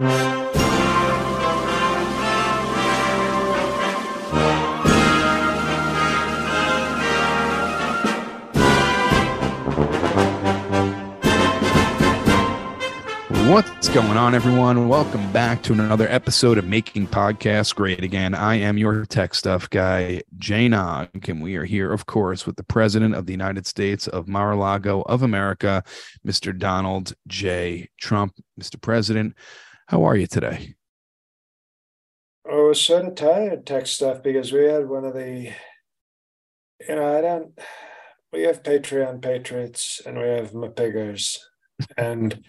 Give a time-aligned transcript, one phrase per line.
[0.00, 0.30] What's
[13.90, 14.88] going on, everyone?
[14.88, 18.34] Welcome back to another episode of Making Podcasts Great Again.
[18.34, 22.56] I am your tech stuff guy, Jay Nog, and we are here, of course, with
[22.56, 25.84] the President of the United States of Mar-a-Lago of America,
[26.26, 26.58] Mr.
[26.58, 27.90] Donald J.
[28.00, 28.32] Trump.
[28.58, 28.80] Mr.
[28.80, 29.34] President,
[29.90, 30.76] how are you today?
[32.48, 35.52] I was sort of tired tech stuff because we had one of the,
[36.88, 37.58] you know, I don't,
[38.32, 41.38] we have Patreon patriots and we have Mapiggers.
[41.96, 42.44] And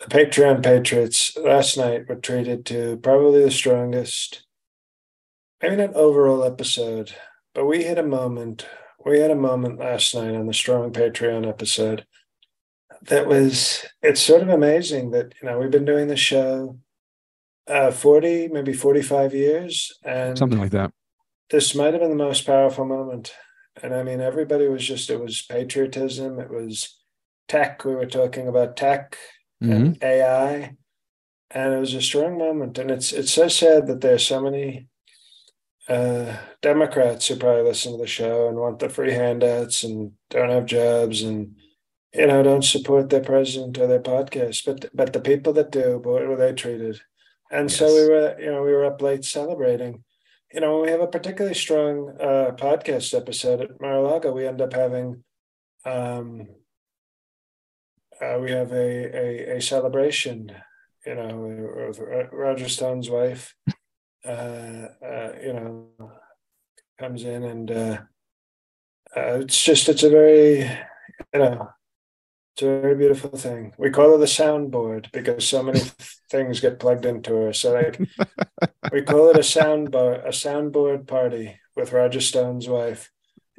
[0.00, 4.44] the Patreon Patriots last night were treated to probably the strongest,
[5.62, 7.14] maybe not overall episode,
[7.54, 8.66] but we had a moment.
[9.06, 12.04] We had a moment last night on the Strong Patreon episode
[13.08, 16.78] that was, it's sort of amazing that, you know, we've been doing the show
[17.66, 19.92] uh, 40, maybe 45 years.
[20.02, 20.92] And something like that.
[21.50, 23.32] This might have been the most powerful moment.
[23.82, 26.98] And I mean, everybody was just, it was patriotism, it was
[27.48, 27.84] tech.
[27.84, 29.16] We were talking about tech
[29.62, 29.72] mm-hmm.
[29.72, 30.76] and AI.
[31.50, 32.78] And it was a strong moment.
[32.78, 34.88] And it's it's so sad that there's so many
[35.88, 40.50] uh, Democrats who probably listen to the show and want the free handouts and don't
[40.50, 41.54] have jobs and
[42.14, 44.64] you know don't support their president or their podcast.
[44.64, 47.00] But but the people that do, boy, were they treated.
[47.50, 47.78] And yes.
[47.78, 50.02] so we were, you know, we were up late celebrating.
[50.52, 54.32] You know, we have a particularly strong uh, podcast episode at Mar-a-Lago.
[54.32, 55.24] We end up having
[55.84, 56.48] um,
[58.20, 60.52] uh, we have a, a, a celebration,
[61.04, 62.00] you know, with
[62.32, 63.54] Roger Stone's wife,
[64.24, 65.88] uh, uh, you know,
[66.98, 67.98] comes in and uh,
[69.16, 71.68] uh, it's just, it's a very, you know,
[72.54, 73.72] it's a very beautiful thing.
[73.76, 75.80] We call it the soundboard because so many
[76.30, 77.52] things get plugged into her.
[77.52, 77.98] So like
[78.92, 83.10] we call it a soundboard, a soundboard party with Roger Stone's wife.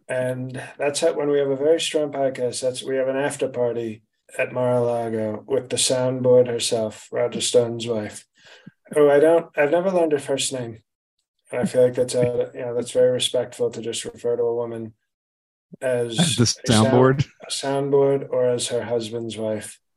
[0.07, 3.49] And that's how, when we have a very strong podcast, that's we have an after
[3.49, 4.03] party
[4.37, 8.25] at Mar-a-Lago with the soundboard herself, Roger Stone's wife.
[8.95, 9.47] Oh, I don't.
[9.57, 10.83] I've never learned her first name,
[11.51, 14.43] and I feel like that's a you know that's very respectful to just refer to
[14.43, 14.93] a woman
[15.81, 19.79] as the soundboard, sound, soundboard, or as her husband's wife.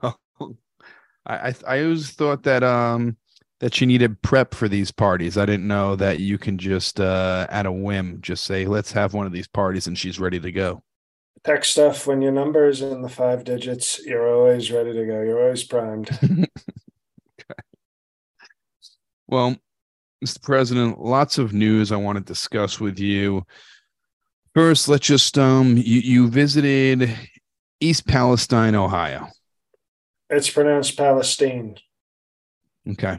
[0.00, 0.18] Well,
[1.26, 3.18] I I always thought that um
[3.60, 5.36] that she needed prep for these parties.
[5.36, 9.12] I didn't know that you can just uh at a whim just say let's have
[9.12, 10.82] one of these parties and she's ready to go
[11.44, 15.20] tech stuff, when your number is in the five digits, you're always ready to go.
[15.20, 16.10] You're always primed.
[16.24, 16.46] okay.
[19.26, 19.56] Well,
[20.24, 20.40] Mr.
[20.40, 23.44] President, lots of news I want to discuss with you.
[24.54, 27.10] First, let's just um you, you visited
[27.78, 29.28] East Palestine, Ohio.
[30.30, 31.76] It's pronounced Palestine.
[32.88, 33.18] Okay.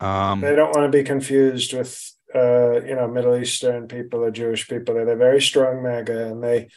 [0.00, 4.30] Um they don't want to be confused with uh, you know, Middle Eastern people or
[4.30, 4.94] Jewish people.
[4.94, 6.68] They're very strong MAGA and they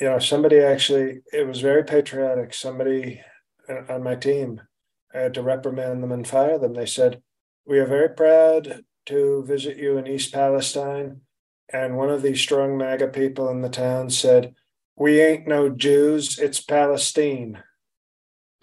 [0.00, 2.54] you know, somebody actually, it was very patriotic.
[2.54, 3.20] Somebody
[3.88, 4.60] on my team,
[5.14, 6.72] I had to reprimand them and fire them.
[6.74, 7.22] They said,
[7.66, 11.20] We are very proud to visit you in East Palestine.
[11.72, 14.54] And one of the strong MAGA people in the town said,
[14.96, 17.62] We ain't no Jews, it's Palestine.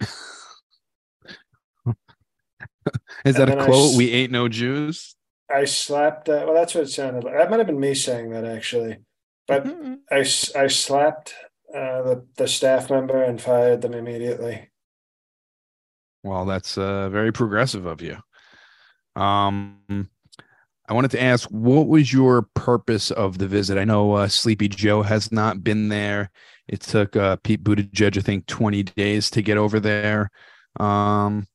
[3.24, 3.94] Is that a quote?
[3.94, 5.16] I, we ain't no Jews?
[5.52, 6.46] I slapped that.
[6.46, 7.34] Well, that's what it sounded like.
[7.34, 8.98] That might have been me saying that actually.
[9.48, 9.94] But mm-hmm.
[10.10, 10.20] I,
[10.62, 11.34] I slapped
[11.74, 14.70] uh, the, the staff member and fired them immediately.
[16.22, 18.18] Well, that's uh, very progressive of you.
[19.20, 20.08] Um,
[20.90, 23.78] I wanted to ask, what was your purpose of the visit?
[23.78, 26.32] I know uh, Sleepy Joe has not been there.
[26.66, 30.30] It took uh, Pete Buttigieg, I think, 20 days to get over there.
[30.80, 31.46] Um,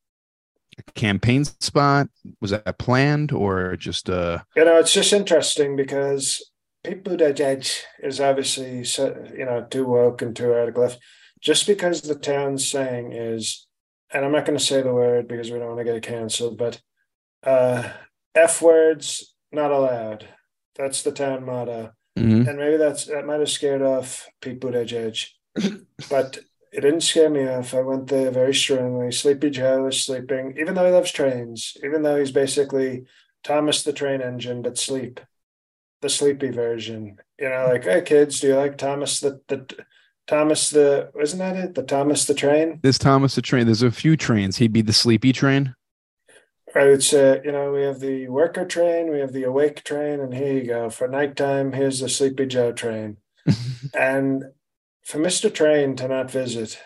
[0.94, 2.08] campaign spot
[2.40, 6.52] was that planned or just uh you know it's just interesting because
[6.84, 8.84] Pete Buttigieg is obviously
[9.38, 11.00] you know too woke and too out of left.
[11.42, 13.68] Just because the town's saying is,
[14.12, 16.04] and I'm not going to say the word because we don't want to get it
[16.04, 16.82] canceled, but
[17.44, 17.90] uh,
[18.36, 20.28] F words not allowed.
[20.76, 22.48] That's the town motto, mm-hmm.
[22.48, 25.26] and maybe that's that might have scared off Pete Buttigieg.
[26.10, 26.40] but
[26.74, 27.74] it didn't scare me off.
[27.74, 29.12] I went there very strongly.
[29.12, 33.06] Sleepy Joe was sleeping, even though he loves trains, even though he's basically
[33.46, 35.22] Thomas the train engine, but sleep,
[36.02, 37.18] the sleepy version.
[37.40, 39.66] You know, like, hey kids, do you like Thomas the the
[40.28, 41.76] Thomas the isn't that it?
[41.76, 42.80] The Thomas the train?
[42.84, 43.66] This Thomas the train.
[43.66, 44.58] There's a few trains.
[44.58, 45.76] He'd be the sleepy train.
[46.76, 46.88] Right.
[46.88, 50.34] It's uh, you know, we have the worker train, we have the awake train, and
[50.34, 50.90] here you go.
[50.90, 53.16] For nighttime, here's the sleepy Joe train.
[53.98, 54.44] and
[55.06, 55.54] for Mr.
[55.54, 56.78] Train to not visit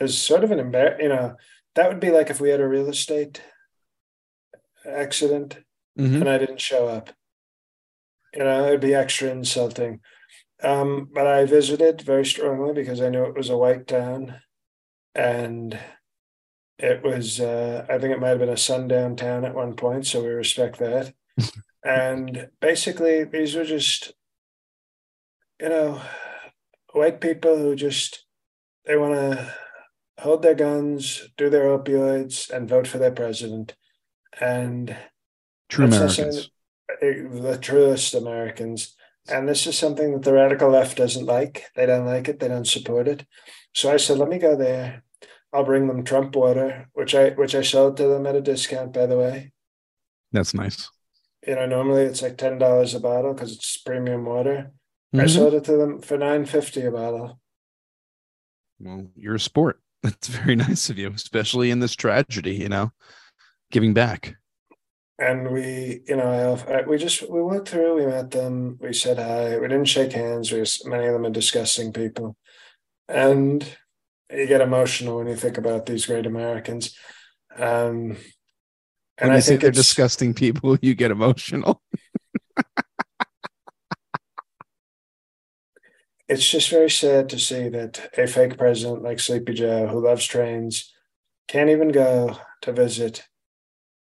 [0.00, 1.36] is sort of an embar you know,
[1.74, 3.42] that would be like if we had a real estate
[4.88, 5.58] accident
[5.98, 6.16] mm-hmm.
[6.16, 7.10] and I didn't show up.
[8.32, 10.00] You know, it'd be extra insulting.
[10.62, 14.36] Um, but I visited very strongly because I knew it was a white town
[15.14, 15.78] and
[16.78, 20.06] it was uh, I think it might have been a sundown town at one point,
[20.06, 21.14] so we respect that.
[21.84, 24.12] and basically these were just
[25.60, 26.00] you know
[26.92, 28.24] white people who just
[28.84, 29.54] they want to
[30.18, 33.74] hold their guns, do their opioids, and vote for their president.
[34.40, 34.96] And
[35.68, 36.50] true Americans,
[37.00, 38.94] the truest Americans.
[39.28, 41.64] And this is something that the radical left doesn't like.
[41.74, 42.38] They don't like it.
[42.38, 43.26] They don't support it.
[43.74, 45.02] So I said, let me go there.
[45.56, 48.92] I'll bring them Trump water, which I which I sold to them at a discount,
[48.92, 49.52] by the way.
[50.30, 50.90] That's nice.
[51.46, 54.72] You know, normally it's like ten dollars a bottle because it's premium water.
[55.14, 55.20] Mm-hmm.
[55.20, 57.40] I sold it to them for nine fifty a bottle.
[58.78, 59.80] Well, you're a sport.
[60.02, 62.56] That's very nice of you, especially in this tragedy.
[62.56, 62.92] You know,
[63.70, 64.36] giving back.
[65.18, 67.96] And we, you know, I, we just we went through.
[67.96, 68.76] We met them.
[68.78, 69.56] We said hi.
[69.56, 70.52] We didn't shake hands.
[70.52, 72.36] We many of them are disgusting people,
[73.08, 73.66] and
[74.30, 76.96] you get emotional when you think about these great Americans.
[77.56, 78.16] Um,
[79.18, 81.82] and when I think they're disgusting people, you get emotional.
[86.28, 90.26] it's just very sad to see that a fake president like Sleepy Joe, who loves
[90.26, 90.92] trains,
[91.48, 93.24] can't even go to visit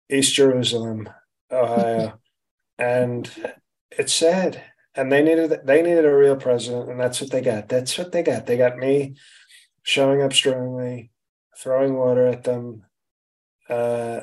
[0.09, 1.09] East Jerusalem,
[1.51, 2.19] Ohio,
[2.79, 3.29] and
[3.91, 4.63] it's sad.
[4.95, 7.69] And they needed they needed a real president, and that's what they got.
[7.69, 8.47] That's what they got.
[8.47, 9.15] They got me
[9.87, 11.11] showing up strongly,
[11.57, 12.83] throwing water at them.
[13.69, 14.21] Uh,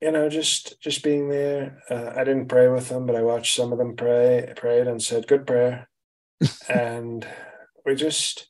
[0.00, 1.82] you know, just just being there.
[1.88, 5.00] Uh, I didn't pray with them, but I watched some of them pray, prayed, and
[5.00, 5.88] said, "Good prayer."
[6.68, 7.26] and
[7.84, 8.48] we just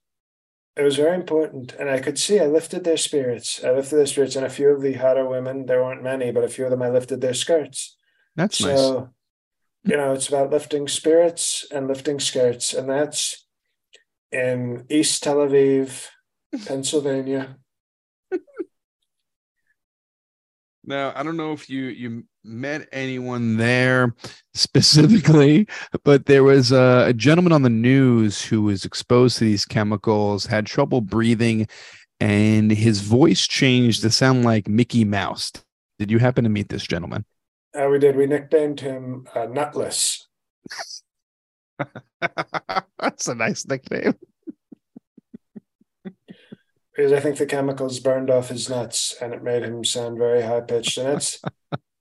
[0.76, 4.06] it was very important and i could see i lifted their spirits i lifted their
[4.06, 6.70] spirits and a few of the hotter women there weren't many but a few of
[6.72, 7.96] them i lifted their skirts
[8.34, 8.98] that's so
[9.84, 9.92] nice.
[9.92, 13.45] you know it's about lifting spirits and lifting skirts and that's
[14.36, 16.06] in east tel aviv
[16.66, 17.56] pennsylvania
[20.84, 24.14] now i don't know if you you met anyone there
[24.54, 25.66] specifically,
[26.04, 30.46] but there was a, a, gentleman on the news who was exposed to these chemicals,
[30.46, 31.66] had trouble breathing,
[32.20, 35.52] and his voice changed to sound like Mickey Mouse.
[35.98, 37.24] Did you happen to meet this gentleman?
[37.78, 38.16] Uh, we did.
[38.16, 40.28] We nicknamed him uh, Nutless.
[42.98, 44.14] That's a nice nickname.
[46.96, 50.42] because I think the chemicals burned off his nuts and it made him sound very
[50.42, 50.98] high pitched.
[50.98, 51.40] And it's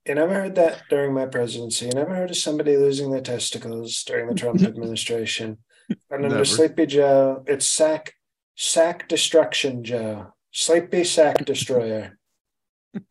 [0.06, 1.88] you never heard that during my presidency.
[1.88, 5.58] You never heard of somebody losing their testicles during the Trump administration.
[5.90, 6.46] And under never.
[6.46, 8.14] Sleepy Joe, it's sack
[8.56, 10.34] sack destruction Joe.
[10.52, 12.18] Sleepy sack destroyer.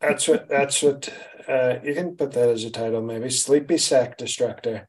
[0.01, 1.13] That's what that's what
[1.47, 3.29] uh, you can put that as a title, maybe.
[3.29, 4.87] Sleepy sack destructor.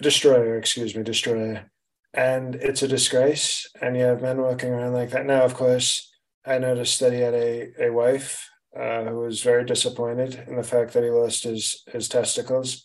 [0.00, 1.70] Destroyer, excuse me, destroyer.
[2.12, 3.70] And it's a disgrace.
[3.80, 5.26] And you have men walking around like that.
[5.26, 6.10] Now, of course,
[6.44, 10.62] I noticed that he had a, a wife uh, who was very disappointed in the
[10.62, 12.84] fact that he lost his his testicles,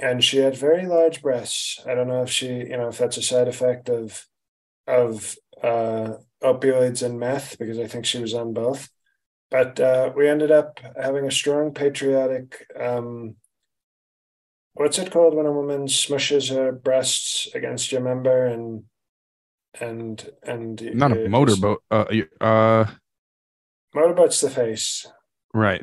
[0.00, 1.80] and she had very large breasts.
[1.86, 4.24] I don't know if she, you know, if that's a side effect of
[4.86, 8.88] of uh, opioids and meth, because I think she was on both.
[9.50, 12.66] But uh, we ended up having a strong patriotic.
[12.78, 13.36] Um,
[14.74, 18.84] what's it called when a woman smushes her breasts against your member and
[19.80, 22.04] and and not a motorboat uh
[22.40, 22.86] uh
[23.94, 25.06] Motorboat's the face.
[25.52, 25.82] Right.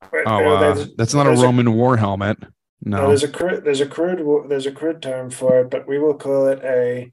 [0.00, 2.38] But, oh, uh, that's not a Roman a, war helmet.
[2.80, 2.98] No.
[2.98, 3.08] no.
[3.08, 6.14] there's a crude, there's a crude, there's a crude term for it, but we will
[6.14, 7.12] call it a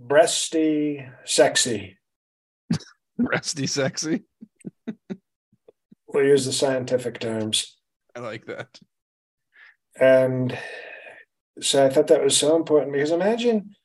[0.00, 1.98] breasty sexy.
[3.20, 4.24] breasty sexy.
[6.06, 7.76] we'll use the scientific terms.
[8.18, 8.80] I like that.
[10.00, 10.58] And
[11.60, 13.76] so I thought that was so important because imagine,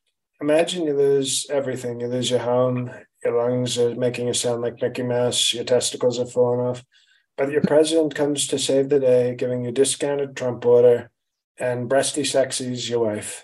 [0.42, 2.00] imagine you lose everything.
[2.00, 2.90] You lose your home,
[3.24, 6.84] your lungs are making you sound like Mickey Mouse, your testicles are falling off.
[7.38, 11.12] But your president comes to save the day, giving you discounted Trump order
[11.60, 13.44] and breasty sexy's your wife.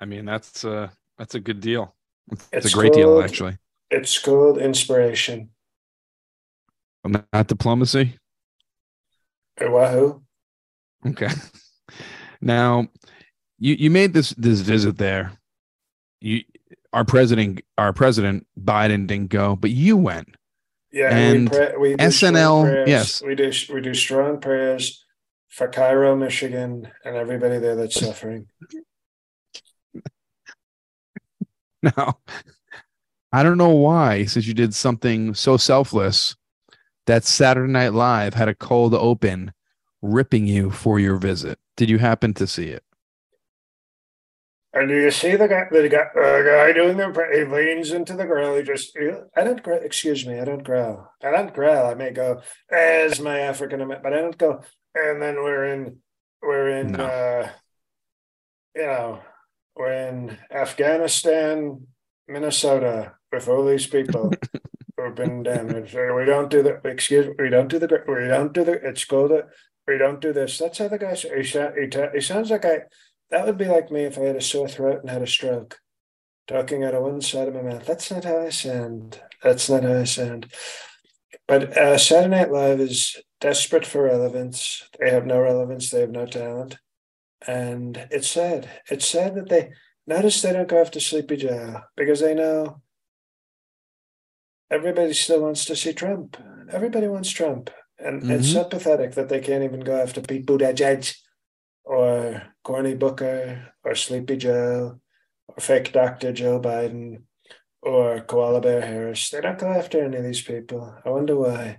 [0.00, 1.94] I mean, that's a That's a good deal.
[2.32, 3.56] It's, it's a great called, deal, actually.
[3.88, 5.50] It's called inspiration.
[7.04, 8.18] Not diplomacy.
[9.60, 10.22] Wahoo.
[11.06, 11.28] Okay.
[12.40, 12.88] Now,
[13.58, 15.32] you you made this this visit there.
[16.20, 16.42] You
[16.92, 20.34] our president our president Biden didn't go, but you went.
[20.92, 22.86] Yeah, and we, we SNL.
[22.86, 23.50] Yes, we do.
[23.72, 25.04] We do strong prayers
[25.48, 28.46] for Cairo, Michigan, and everybody there that's suffering.
[31.82, 32.18] now,
[33.32, 36.36] I don't know why, since you did something so selfless,
[37.06, 39.52] that Saturday Night Live had a cold open,
[40.02, 41.58] ripping you for your visit.
[41.76, 42.82] Did you happen to see it?
[44.72, 48.14] And do you see the guy, the guy, uh, guy doing the, he leans into
[48.14, 48.56] the grill.
[48.56, 48.94] He just,
[49.34, 51.10] I don't growl, excuse me, I don't growl.
[51.24, 51.86] I don't growl.
[51.86, 54.62] I may go, as my African American, but I don't go,
[54.94, 55.98] and then we're in,
[56.42, 57.04] we're in, no.
[57.04, 57.48] uh,
[58.74, 59.20] you know,
[59.76, 61.86] we're in Afghanistan,
[62.28, 64.30] Minnesota with all these people
[65.14, 65.94] been damaged.
[65.94, 69.30] We don't do the, excuse we don't do the, we don't do the, it's called
[69.30, 69.46] the.
[69.86, 70.58] we don't do this.
[70.58, 72.82] That's how the guy, he, he, he sounds like I,
[73.30, 75.80] that would be like me if I had a sore throat and had a stroke,
[76.46, 77.86] talking out of one side of my mouth.
[77.86, 79.20] That's not how I sound.
[79.42, 80.52] That's not how I sound.
[81.48, 84.88] But uh, Saturday Night Live is desperate for relevance.
[84.98, 85.90] They have no relevance.
[85.90, 86.78] They have no talent,
[87.46, 88.68] and it's sad.
[88.90, 89.70] It's sad that they
[90.06, 92.82] notice they don't go after Sleepy Joe because they know
[94.70, 96.36] everybody still wants to see Trump.
[96.70, 98.32] Everybody wants Trump, and mm-hmm.
[98.32, 101.14] it's so pathetic that they can't even go after Pete Buttigieg
[101.84, 105.00] or Corny Booker or Sleepy Joe
[105.48, 106.32] or fake Dr.
[106.32, 107.22] Joe Biden
[107.80, 109.30] or Koala Bear Harris.
[109.30, 110.96] They don't go after any of these people.
[111.04, 111.78] I wonder why.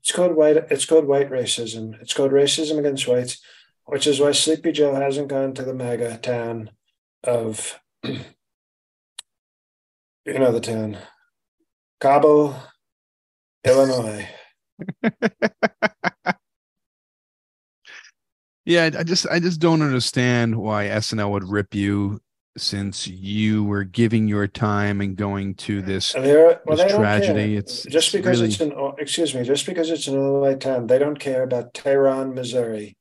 [0.00, 2.00] It's called white it's called white racism.
[2.00, 3.40] It's called racism against whites,
[3.84, 6.70] which is why Sleepy Joe hasn't gone to the mega town
[7.24, 8.24] of you
[10.26, 10.98] know the town.
[12.00, 12.54] Cabo,
[13.64, 14.28] Illinois.
[18.66, 22.20] Yeah, I just I just don't understand why SNL would rip you
[22.58, 27.56] since you were giving your time and going to this, well, this tragedy.
[27.56, 28.52] It's just it's because really...
[28.52, 32.34] it's an excuse me, just because it's an Illinois town, they don't care about Tehran,
[32.34, 32.96] Missouri,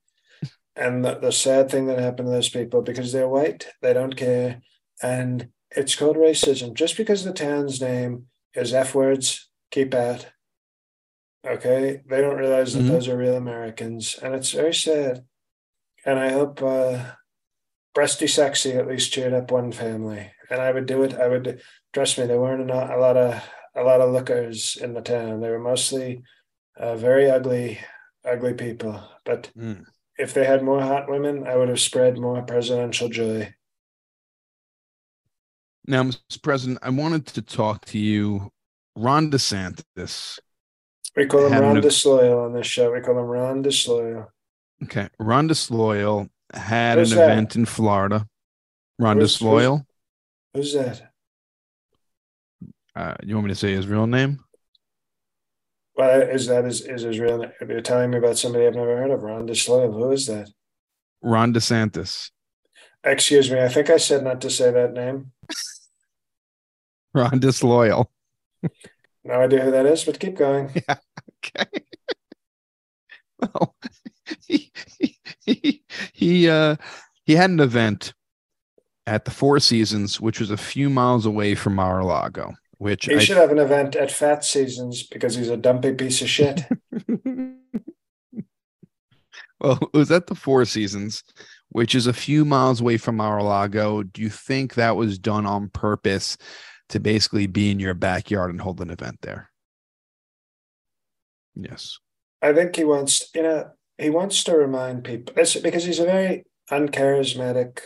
[0.75, 4.15] and the, the sad thing that happened to those people because they're white, they don't
[4.15, 4.61] care,
[5.01, 6.75] and it's called racism.
[6.75, 10.27] Just because the town's name is F words, keep out.
[11.45, 12.89] Okay, they don't realize that mm-hmm.
[12.89, 15.25] those are real Americans, and it's very sad
[16.05, 17.03] and I hope uh,
[17.95, 20.31] Breasty Sexy at least cheered up one family.
[20.49, 21.15] And I would do it.
[21.15, 22.27] I would trust me.
[22.27, 23.43] There weren't a, a lot of
[23.75, 25.41] a lot of lookers in the town.
[25.41, 26.21] They were mostly
[26.77, 27.79] uh, very ugly,
[28.23, 29.03] ugly people.
[29.25, 29.83] But mm.
[30.17, 33.53] if they had more hot women, I would have spread more presidential joy.
[35.87, 36.41] Now, Mr.
[36.41, 38.51] President, I wanted to talk to you.
[38.95, 40.39] Ron DeSantis.
[41.15, 42.91] We call him Ron Disloyal on this show.
[42.91, 44.31] We call him Ron Disloyal.
[44.83, 45.09] Okay.
[45.19, 47.31] Ron Disloyal had who's an that?
[47.31, 48.27] event in Florida.
[48.97, 49.85] Ron who's, Disloyal.
[50.53, 51.11] Who's, who's that?
[52.95, 54.39] Uh, you want me to say his real name?
[55.95, 57.51] Well, is that his, is his real name?
[57.67, 59.91] You're telling me about somebody I've never heard of, Ron Disloyal.
[59.91, 60.49] Who is that?
[61.21, 62.31] Ron DeSantis.
[63.03, 63.61] Excuse me.
[63.61, 65.31] I think I said not to say that name.
[67.31, 68.11] Ron Disloyal.
[69.23, 70.69] no idea who that is, but keep going.
[70.87, 70.97] Yeah.
[71.45, 71.83] Okay.
[73.39, 73.75] well,
[74.47, 74.71] he
[75.45, 76.75] he he, uh,
[77.25, 78.13] he had an event
[79.05, 82.53] at the Four Seasons, which was a few miles away from Mar-a-Lago.
[82.77, 86.21] Which he I, should have an event at Fat Seasons because he's a dumpy piece
[86.21, 86.61] of shit.
[89.59, 91.23] well, it was at the Four Seasons,
[91.69, 94.03] which is a few miles away from Mar-a-Lago.
[94.03, 96.37] Do you think that was done on purpose
[96.89, 99.49] to basically be in your backyard and hold an event there?
[101.55, 101.99] Yes.
[102.41, 106.05] I think he wants, you know, he wants to remind people it's because he's a
[106.05, 107.79] very uncharismatic,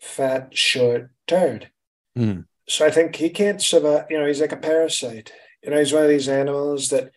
[0.00, 1.70] fat, short turd.
[2.16, 2.46] Mm.
[2.68, 4.06] So I think he can't survive.
[4.08, 5.32] You know, he's like a parasite.
[5.62, 7.10] You know, he's one of these animals that,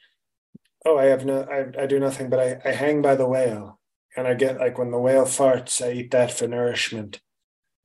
[0.86, 3.80] oh, I have no, I, I do nothing, but I, I hang by the whale,
[4.16, 7.22] and I get like when the whale farts, I eat that for nourishment.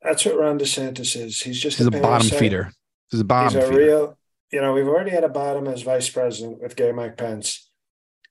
[0.02, 1.42] That's what Ron DeSantis is.
[1.42, 2.72] He's just he's a, a bottom feeder.
[3.12, 3.60] He's a bottom.
[3.60, 4.18] He's a real.
[4.50, 7.70] You know, we've already had a bottom as vice president with gay Mike Pence,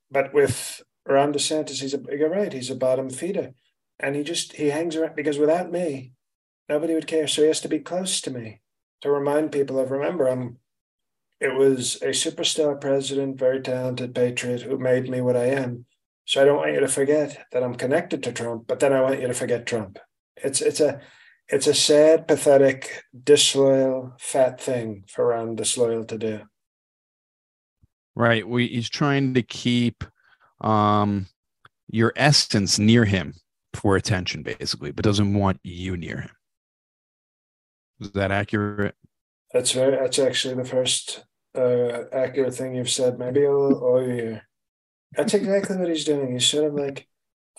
[0.10, 3.54] but with Ron DeSantis, he's a you're right, he's a bottom feeder.
[4.00, 6.14] And he just he hangs around because without me,
[6.68, 7.28] nobody would care.
[7.28, 8.62] So he has to be close to me
[9.02, 10.58] to remind people of remember I'm
[11.40, 15.86] it was a superstar president, very talented patriot who made me what I am.
[16.26, 19.02] So I don't want you to forget that I'm connected to Trump, but then I
[19.02, 20.00] want you to forget Trump.
[20.38, 21.02] It's it's a
[21.52, 26.42] it's a sad, pathetic, disloyal, fat thing for Ron Disloyal to do.
[28.16, 28.48] Right.
[28.48, 30.04] We, he's trying to keep
[30.62, 31.28] um,
[31.90, 33.34] your essence near him
[33.74, 36.32] for attention, basically, but doesn't want you near him.
[38.00, 38.96] Is that accurate?
[39.54, 39.98] That's very.
[39.98, 43.20] That's actually the first uh, accurate thing you've said.
[43.20, 44.48] Maybe all, all year.
[45.12, 46.32] That's exactly what he's doing.
[46.32, 47.08] He's sort of like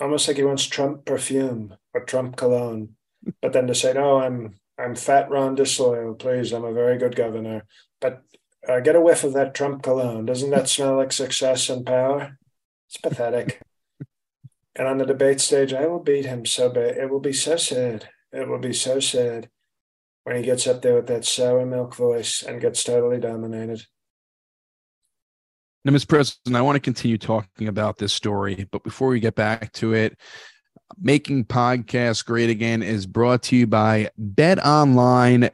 [0.00, 2.96] almost like he wants Trump perfume or Trump cologne,
[3.40, 6.14] but then to say, "No, I'm I'm fat Ron disloyal.
[6.14, 7.64] Please, I'm a very good governor."
[8.00, 8.22] But
[8.68, 10.26] uh, get a whiff of that Trump cologne.
[10.26, 12.38] Doesn't that smell like success and power?
[12.88, 13.60] It's pathetic.
[14.76, 16.96] and on the debate stage, I will beat him so bad.
[16.96, 18.08] It will be so sad.
[18.32, 19.50] It will be so sad
[20.24, 23.82] when he gets up there with that sour milk voice and gets totally dominated.
[25.84, 26.08] Now, Mr.
[26.08, 29.94] President, I want to continue talking about this story, but before we get back to
[29.94, 30.16] it,
[31.00, 35.48] Making Podcasts Great Again is brought to you by betonline.ag.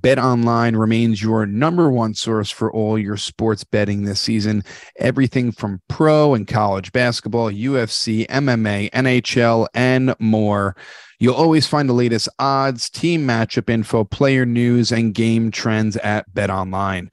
[0.00, 4.62] BetOnline remains your number one source for all your sports betting this season.
[4.98, 10.76] Everything from pro and college basketball, UFC, MMA, NHL, and more.
[11.18, 16.30] You'll always find the latest odds, team matchup info, player news, and game trends at
[16.34, 17.08] BetOnline.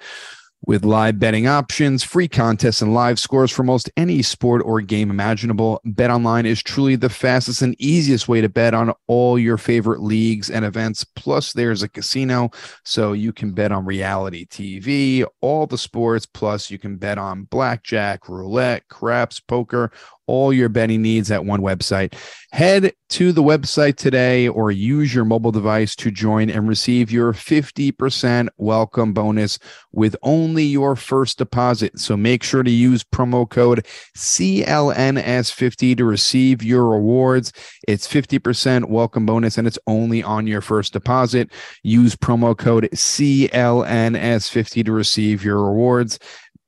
[0.65, 5.09] With live betting options, free contests, and live scores for most any sport or game
[5.09, 10.01] imaginable, BetOnline is truly the fastest and easiest way to bet on all your favorite
[10.01, 11.03] leagues and events.
[11.03, 12.49] Plus, there's a casino,
[12.85, 16.25] so you can bet on reality TV, all the sports.
[16.25, 19.91] Plus, you can bet on blackjack, roulette, craps, poker,
[20.27, 22.13] all your betting needs at one website.
[22.51, 27.33] Head to the website today or use your mobile device to join and receive your
[27.33, 29.57] 50% welcome bonus
[29.91, 31.97] with only your first deposit.
[31.99, 37.51] So make sure to use promo code CLNS50 to receive your rewards.
[37.87, 41.51] It's 50% welcome bonus and it's only on your first deposit.
[41.81, 46.19] Use promo code CLNS50 to receive your rewards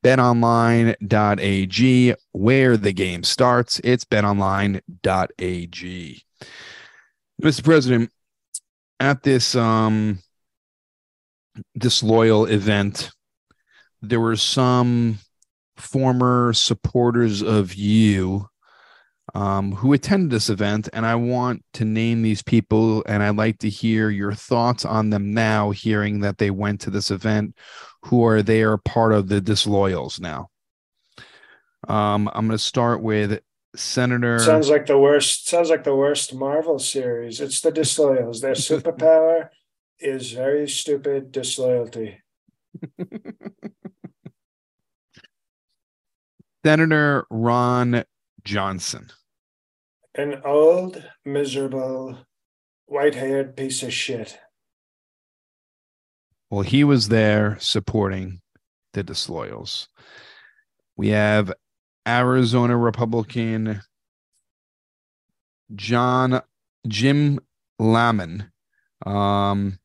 [0.06, 0.94] betonline.ag,
[2.30, 3.80] where the game starts.
[3.82, 4.82] It's betonline.ag.
[7.42, 7.64] Mr.
[7.64, 8.10] President,
[9.00, 10.20] at this um
[11.76, 13.10] disloyal event,
[14.00, 15.18] there were some
[15.76, 18.48] former supporters of you
[19.34, 23.58] um, who attended this event, and I want to name these people, and I'd like
[23.58, 27.56] to hear your thoughts on them now, hearing that they went to this event
[28.06, 30.48] who are there part of the disloyals now.
[31.88, 33.40] Um, I'm going to start with
[33.74, 34.38] Senator.
[34.38, 35.48] Sounds like the worst.
[35.48, 37.40] Sounds like the worst Marvel series.
[37.40, 38.40] It's the disloyals.
[38.40, 39.48] Their superpower
[39.98, 42.20] is very stupid disloyalty.
[46.64, 48.04] Senator Ron
[48.44, 49.10] Johnson.
[50.14, 52.18] An old, miserable,
[52.86, 54.38] white haired piece of shit.
[56.50, 58.40] Well, he was there supporting
[58.92, 59.88] the disloyals.
[60.96, 61.52] We have
[62.06, 63.82] Arizona Republican
[65.74, 66.40] John
[66.86, 67.40] Jim
[67.78, 68.50] Lamon.
[69.04, 69.78] Um,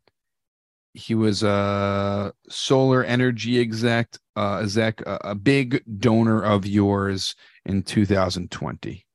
[0.94, 7.82] he was a solar energy exec, uh, exec, a, a big donor of yours in
[7.84, 9.06] 2020.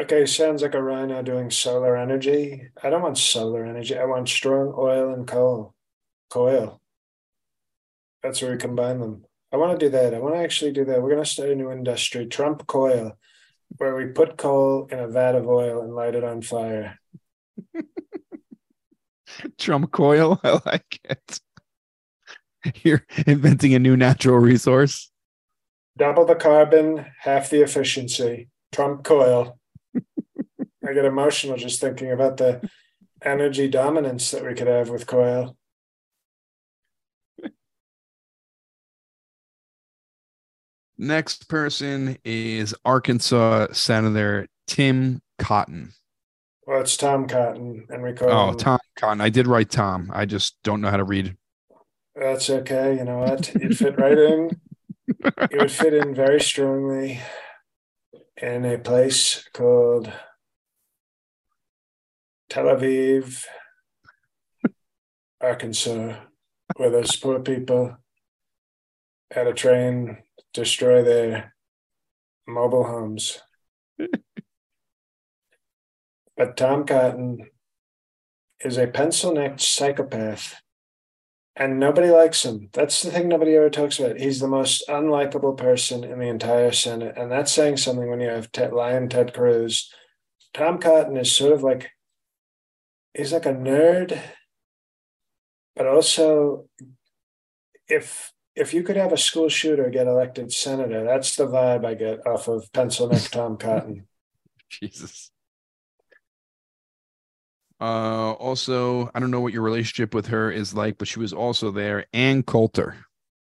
[0.00, 2.68] Okay, sounds like a rhino doing solar energy.
[2.82, 3.96] I don't want solar energy.
[3.96, 5.73] I want strong oil and coal
[6.34, 6.80] coil.
[8.24, 9.24] That's where we combine them.
[9.52, 10.14] I want to do that.
[10.14, 11.00] I want to actually do that.
[11.00, 13.16] We're going to start a new industry, Trump Coil,
[13.76, 16.98] where we put coal in a vat of oil and light it on fire.
[19.58, 21.40] Trump Coil, I like it.
[22.82, 25.12] You're inventing a new natural resource.
[25.96, 28.48] Double the carbon, half the efficiency.
[28.72, 29.56] Trump Coil.
[29.96, 32.68] I get emotional just thinking about the
[33.22, 35.56] energy dominance that we could have with coil.
[40.96, 45.92] Next person is Arkansas Senator Tim Cotton.
[46.66, 48.54] Well, it's Tom Cotton, and we call oh.
[48.54, 49.20] Tom Cotton.
[49.20, 50.10] I did write Tom.
[50.14, 51.36] I just don't know how to read.
[52.14, 52.96] That's okay.
[52.96, 53.52] You know what?
[53.54, 54.50] You'd fit right in.
[55.08, 57.20] It would fit in very strongly
[58.40, 60.12] in a place called
[62.48, 63.44] Tel Aviv,
[65.40, 66.14] Arkansas,
[66.76, 67.96] where those poor people
[69.32, 70.18] had a train
[70.54, 71.54] destroy their
[72.46, 73.40] mobile homes.
[76.36, 77.50] but Tom Cotton
[78.60, 80.60] is a pencil necked psychopath,
[81.56, 82.70] and nobody likes him.
[82.72, 84.18] That's the thing nobody ever talks about.
[84.18, 88.28] He's the most unlikable person in the entire Senate, and that's saying something when you
[88.28, 89.92] have Ted, Lion Ted Cruz.
[90.54, 91.90] Tom Cotton is sort of like
[93.12, 94.18] he's like a nerd,
[95.76, 96.66] but also
[97.88, 101.94] if if you could have a school shooter get elected senator, that's the vibe I
[101.94, 104.06] get off of pencil neck Tom Cotton.
[104.68, 105.30] Jesus.
[107.80, 111.32] Uh, also, I don't know what your relationship with her is like, but she was
[111.32, 112.06] also there.
[112.12, 112.96] Ann Coulter.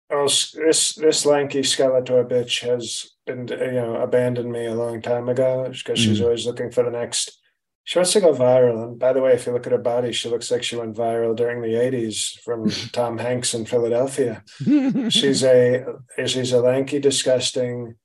[0.09, 5.29] Oh, this this lanky Skeletor bitch has been you know abandoned me a long time
[5.29, 6.23] ago because she's mm.
[6.23, 7.39] always looking for the next.
[7.85, 10.11] She wants to go viral, and by the way, if you look at her body,
[10.11, 14.43] she looks like she went viral during the '80s from Tom Hanks in Philadelphia.
[15.09, 15.85] she's a
[16.25, 17.95] she's a lanky, disgusting.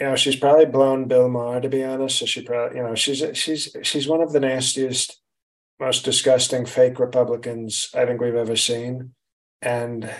[0.00, 2.18] You know, she's probably blown Bill Maher to be honest.
[2.18, 5.20] So she probably, you know, she's she's she's one of the nastiest
[5.80, 9.14] most disgusting fake Republicans I think we've ever seen.
[9.62, 10.10] And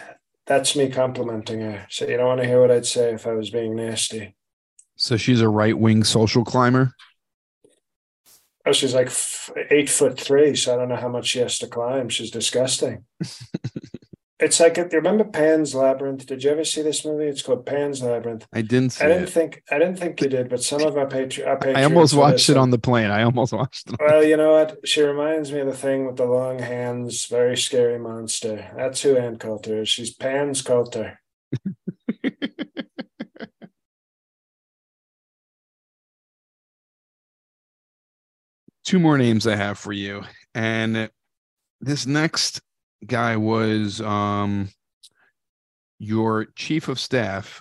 [0.46, 1.86] that's me complimenting her.
[1.90, 4.34] So you don't want to hear what I'd say if I was being nasty.
[4.96, 6.94] So she's a right wing social climber?
[8.66, 9.10] Oh, she's like
[9.70, 10.56] eight foot three.
[10.56, 12.08] So I don't know how much she has to climb.
[12.08, 13.04] She's disgusting.
[14.40, 16.26] It's like you remember Pan's Labyrinth.
[16.26, 17.26] Did you ever see this movie?
[17.26, 18.46] It's called Pan's Labyrinth.
[18.52, 19.00] I didn't.
[19.00, 19.30] I didn't it.
[19.30, 19.62] think.
[19.70, 22.56] I didn't think you did, but some of our, patri- our I almost watched it
[22.56, 23.10] on the plane.
[23.10, 23.96] I almost watched it.
[24.00, 24.86] Well, you know what?
[24.86, 28.70] She reminds me of the thing with the long hands, very scary monster.
[28.76, 29.88] That's who Ann Coulter is.
[29.88, 31.20] She's Pan's Coulter.
[38.94, 40.22] Two more names I have for you,
[40.54, 41.10] and
[41.80, 42.60] this next
[43.04, 44.68] guy was um,
[45.98, 47.60] your chief of staff,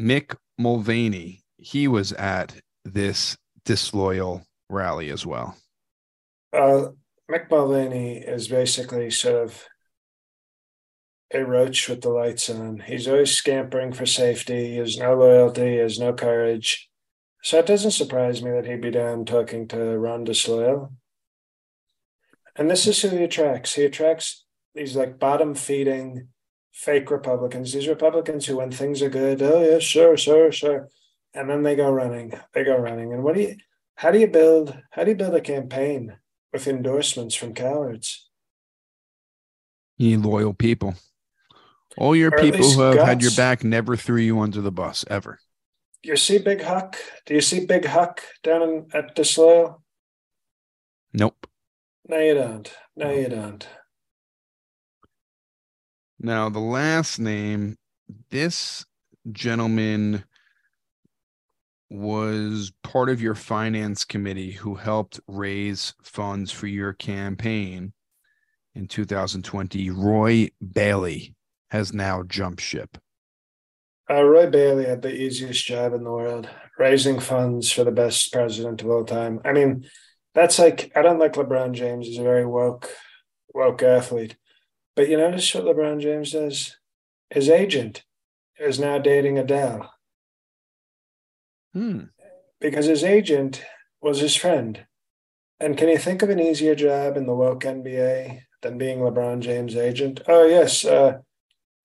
[0.00, 1.42] Mick Mulvaney.
[1.58, 2.54] He was at
[2.86, 5.54] this disloyal rally as well.
[6.54, 6.92] Uh,
[7.30, 9.62] Mick Mulvaney is basically sort of
[11.34, 12.78] a roach with the lights on.
[12.78, 14.70] He's always scampering for safety.
[14.70, 15.72] He has no loyalty.
[15.72, 16.89] He has no courage.
[17.42, 20.92] So it doesn't surprise me that he'd be down talking to Ron Disloyal.
[22.56, 23.74] And this is who he attracts.
[23.74, 26.28] He attracts these like bottom feeding
[26.72, 30.88] fake Republicans, these Republicans who, when things are good, oh, yeah, sure, sure, sure.
[31.34, 33.12] And then they go running, they go running.
[33.12, 33.56] And what do you,
[33.94, 36.16] how do you build, how do you build a campaign
[36.52, 38.28] with endorsements from cowards?
[39.96, 40.94] You need loyal people.
[41.98, 43.08] All your or people who have guts.
[43.08, 45.38] had your back never threw you under the bus ever.
[46.02, 46.96] You see Big Huck?
[47.26, 49.82] Do you see Big Huck down in, at Disloyal?
[51.12, 51.46] Nope.
[52.08, 52.72] No, you don't.
[52.96, 53.66] No, you don't.
[56.18, 57.76] Now, the last name,
[58.30, 58.84] this
[59.30, 60.24] gentleman
[61.90, 67.92] was part of your finance committee who helped raise funds for your campaign
[68.74, 69.90] in 2020.
[69.90, 71.34] Roy Bailey
[71.70, 72.96] has now jumped ship.
[74.10, 78.32] Uh, Roy Bailey had the easiest job in the world, raising funds for the best
[78.32, 79.40] president of all time.
[79.44, 79.86] I mean,
[80.34, 82.06] that's like I don't like LeBron James.
[82.06, 82.90] He's a very woke,
[83.54, 84.36] woke athlete.
[84.96, 86.76] But you notice what LeBron James does?
[87.30, 88.02] His agent
[88.58, 89.92] is now dating Adele.
[91.72, 92.04] Hmm.
[92.60, 93.64] Because his agent
[94.02, 94.84] was his friend.
[95.60, 99.40] And can you think of an easier job in the woke NBA than being LeBron
[99.40, 100.20] James' agent?
[100.26, 100.84] Oh, yes.
[100.84, 101.18] Uh,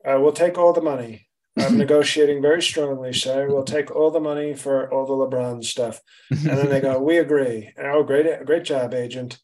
[0.03, 1.24] uh, we'll take all the money.
[1.57, 3.47] I'm negotiating very strongly, sir.
[3.47, 6.01] We'll take all the money for all the LeBron stuff.
[6.29, 7.73] And then they go, we agree.
[7.77, 9.39] oh, great, great job, agent.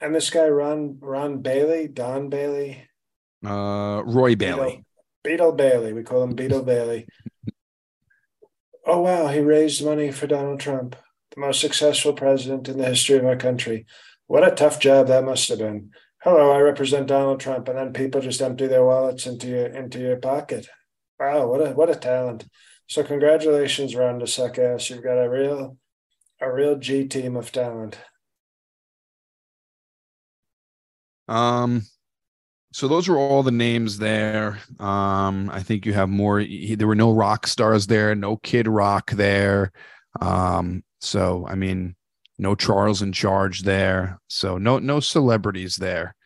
[0.00, 2.88] And this guy, Ron, Ron Bailey, Don Bailey,
[3.44, 4.84] uh, Roy Bailey.
[5.24, 5.92] Beetle, Beetle Bailey.
[5.92, 7.06] We call him Beetle Bailey.
[8.86, 9.28] Oh, wow.
[9.28, 10.96] He raised money for Donald Trump,
[11.34, 13.86] the most successful president in the history of our country.
[14.26, 15.90] What a tough job that must have been.
[16.22, 19.98] Hello, I represent Donald Trump, and then people just empty their wallets into your into
[19.98, 20.68] your pocket.
[21.20, 22.46] Wow, what a what a talent!
[22.88, 24.88] So congratulations, Ron DeSuckass.
[24.88, 25.76] You've got a real
[26.40, 27.98] a real G team of talent.
[31.28, 31.82] Um,
[32.72, 34.58] so those are all the names there.
[34.78, 36.42] Um, I think you have more.
[36.42, 39.72] There were no rock stars there, no Kid Rock there.
[40.22, 41.96] Um, so I mean,
[42.38, 44.18] no Charles in charge there.
[44.28, 46.16] So no no celebrities there.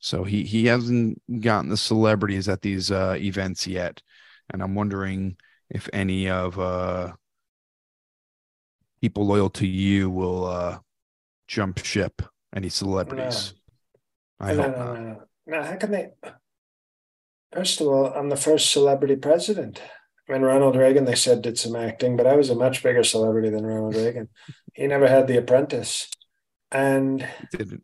[0.00, 4.02] So he he hasn't gotten the celebrities at these uh, events yet,
[4.50, 5.36] and I'm wondering
[5.70, 7.12] if any of uh,
[9.00, 10.78] people loyal to you will uh,
[11.48, 12.22] jump ship.
[12.54, 13.54] Any celebrities?
[14.40, 14.46] No.
[14.46, 15.00] I no, hope no, not.
[15.00, 15.22] Know.
[15.46, 16.08] Now, how can they?
[17.52, 19.80] First of all, I'm the first celebrity president.
[20.28, 23.02] I mean, Ronald Reagan, they said, did some acting, but I was a much bigger
[23.02, 24.28] celebrity than Ronald Reagan.
[24.72, 26.08] he never had The Apprentice.
[26.70, 27.82] And didn't.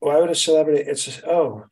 [0.00, 0.82] Why would a celebrity?
[0.82, 1.64] It's oh,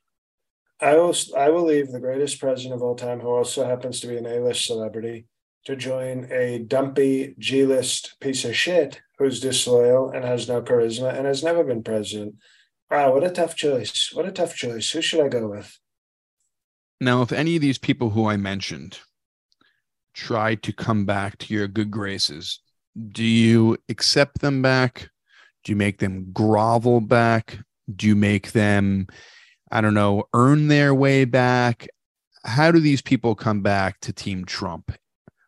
[0.80, 1.14] I will.
[1.36, 4.26] I will leave the greatest president of all time, who also happens to be an
[4.26, 5.26] A-list celebrity,
[5.64, 11.16] to join a dumpy G list piece of shit who's disloyal and has no charisma
[11.16, 12.34] and has never been president.
[12.90, 14.10] Wow, what a tough choice.
[14.12, 14.90] What a tough choice.
[14.90, 15.78] Who should I go with?
[17.00, 19.00] Now, if any of these people who I mentioned
[20.14, 22.60] try to come back to your good graces,
[23.10, 25.10] do you accept them back?
[25.64, 27.58] Do you make them grovel back?
[27.94, 29.08] Do you make them,
[29.70, 31.88] I don't know, earn their way back?
[32.44, 34.92] How do these people come back to Team Trump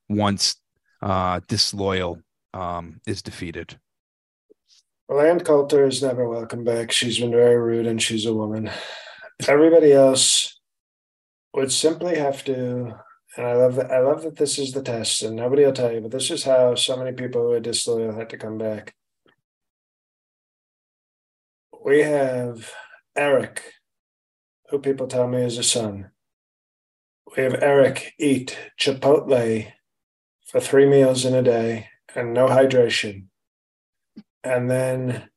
[0.09, 0.57] once
[1.03, 2.21] uh, disloyal
[2.53, 3.79] um, is defeated?
[5.11, 6.93] Ann Coulter is never welcome back.
[6.93, 8.71] She's been very rude and she's a woman.
[9.47, 10.59] Everybody else
[11.55, 12.95] would simply have to,
[13.37, 15.93] and I love that I love that this is the test, and nobody will tell
[15.93, 18.95] you, but this is how so many people who are disloyal had to come back.
[21.85, 22.71] We have
[23.17, 23.63] Eric,
[24.71, 26.11] who people tell me is a son.
[27.37, 29.73] We have Eric eat Chipotle
[30.47, 33.27] for three meals in a day and no hydration.
[34.43, 35.29] And then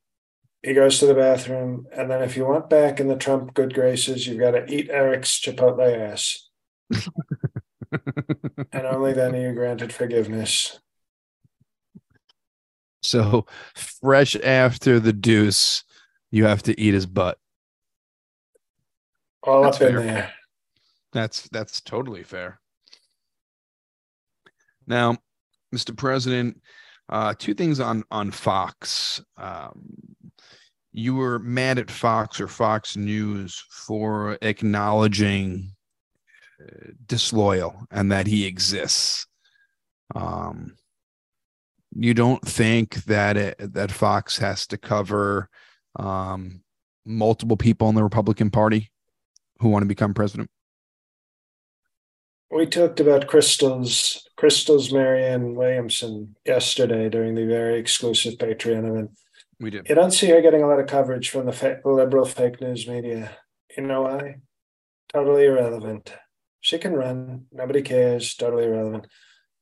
[0.62, 1.86] he goes to the bathroom.
[1.92, 4.90] And then if you want back in the Trump good graces, you've got to eat
[4.90, 6.48] Eric's Chipotle ass.
[8.72, 10.78] and only then are you granted forgiveness.
[13.02, 15.84] So fresh after the deuce,
[16.30, 17.38] you have to eat his butt.
[19.44, 20.00] All that's up fair.
[20.00, 20.32] in there.
[21.12, 22.60] That's that's totally fair.
[24.86, 25.16] Now,
[25.74, 25.96] Mr.
[25.96, 26.60] President,
[27.08, 29.22] uh, two things on on Fox.
[29.36, 29.96] Um,
[30.92, 35.72] you were mad at Fox or Fox News for acknowledging
[36.60, 39.26] uh, disloyal and that he exists.
[40.14, 40.76] Um,
[41.94, 45.48] you don't think that it, that Fox has to cover
[45.96, 46.62] um,
[47.06, 48.91] multiple people in the Republican Party
[49.62, 50.50] who want to become president?
[52.50, 59.10] We talked about Crystals, Crystals Marianne Williamson yesterday during the very exclusive Patreon event.
[59.58, 59.88] We did.
[59.88, 62.86] You don't see her getting a lot of coverage from the fa- liberal fake news
[62.86, 63.30] media.
[63.76, 64.40] You know why?
[65.12, 66.12] Totally irrelevant.
[66.60, 67.46] She can run.
[67.52, 68.34] Nobody cares.
[68.34, 69.06] Totally irrelevant.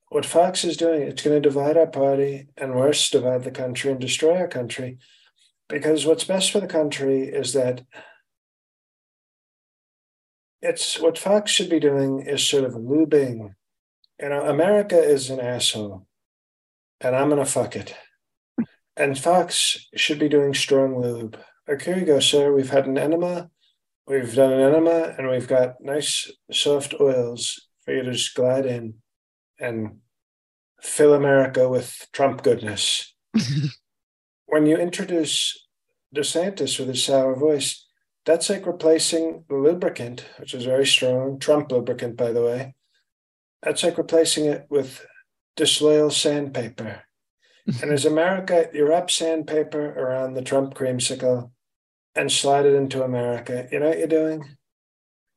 [0.08, 3.92] What Fox is doing, it's going to divide our party and worse, divide the country
[3.92, 4.98] and destroy our country.
[5.68, 7.82] Because what's best for the country is that
[10.62, 13.54] it's what Fox should be doing is sort of lubing.
[14.20, 16.06] You know, America is an asshole,
[17.00, 17.94] and I'm gonna fuck it.
[18.96, 21.38] And Fox should be doing strong lube.
[21.66, 22.52] Like, here you go, sir.
[22.52, 23.50] We've had an enema,
[24.06, 28.66] we've done an enema, and we've got nice soft oils for you to just glide
[28.66, 28.94] in
[29.58, 30.00] and
[30.80, 33.14] fill America with Trump goodness.
[34.46, 35.66] when you introduce
[36.14, 37.86] DeSantis with his sour voice,
[38.26, 42.74] that's like replacing lubricant, which is very strong, Trump lubricant, by the way.
[43.62, 45.04] That's like replacing it with
[45.56, 47.02] disloyal sandpaper.
[47.66, 51.50] and as America, you wrap sandpaper around the Trump creamsicle
[52.14, 53.68] and slide it into America.
[53.70, 54.56] You know what you're doing?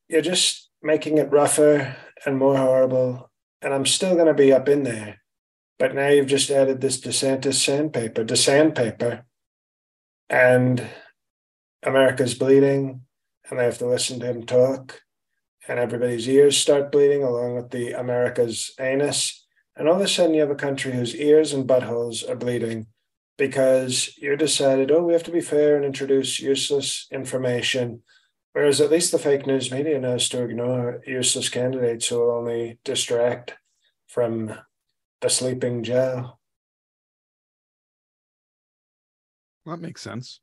[0.07, 3.29] You're just making it rougher and more horrible.
[3.61, 5.19] And I'm still going to be up in there.
[5.79, 9.25] But now you've just added this DeSantis sandpaper, the sandpaper.
[10.29, 10.87] And
[11.85, 13.01] America's bleeding
[13.49, 15.01] and they have to listen to him talk
[15.67, 19.45] and everybody's ears start bleeding along with the America's anus.
[19.75, 22.87] And all of a sudden you have a country whose ears and buttholes are bleeding
[23.37, 28.03] because you decided, oh, we have to be fair and introduce useless information.
[28.51, 32.77] Whereas at least the fake news media knows to ignore useless candidates who will only
[32.83, 33.55] distract
[34.07, 34.53] from
[35.21, 36.37] the sleeping Joe.
[39.65, 40.41] That makes sense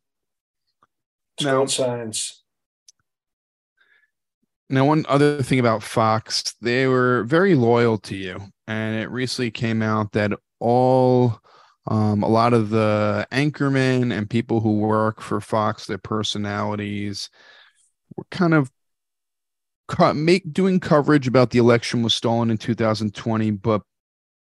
[1.42, 2.42] now, signs.
[4.68, 9.50] Now, one other thing about Fox, they were very loyal to you, and it recently
[9.50, 11.40] came out that all,
[11.88, 17.31] um, a lot of the anchormen and people who work for Fox, their personalities,
[18.16, 18.70] were kind of
[20.14, 23.83] make doing coverage about the election was stolen in 2020, but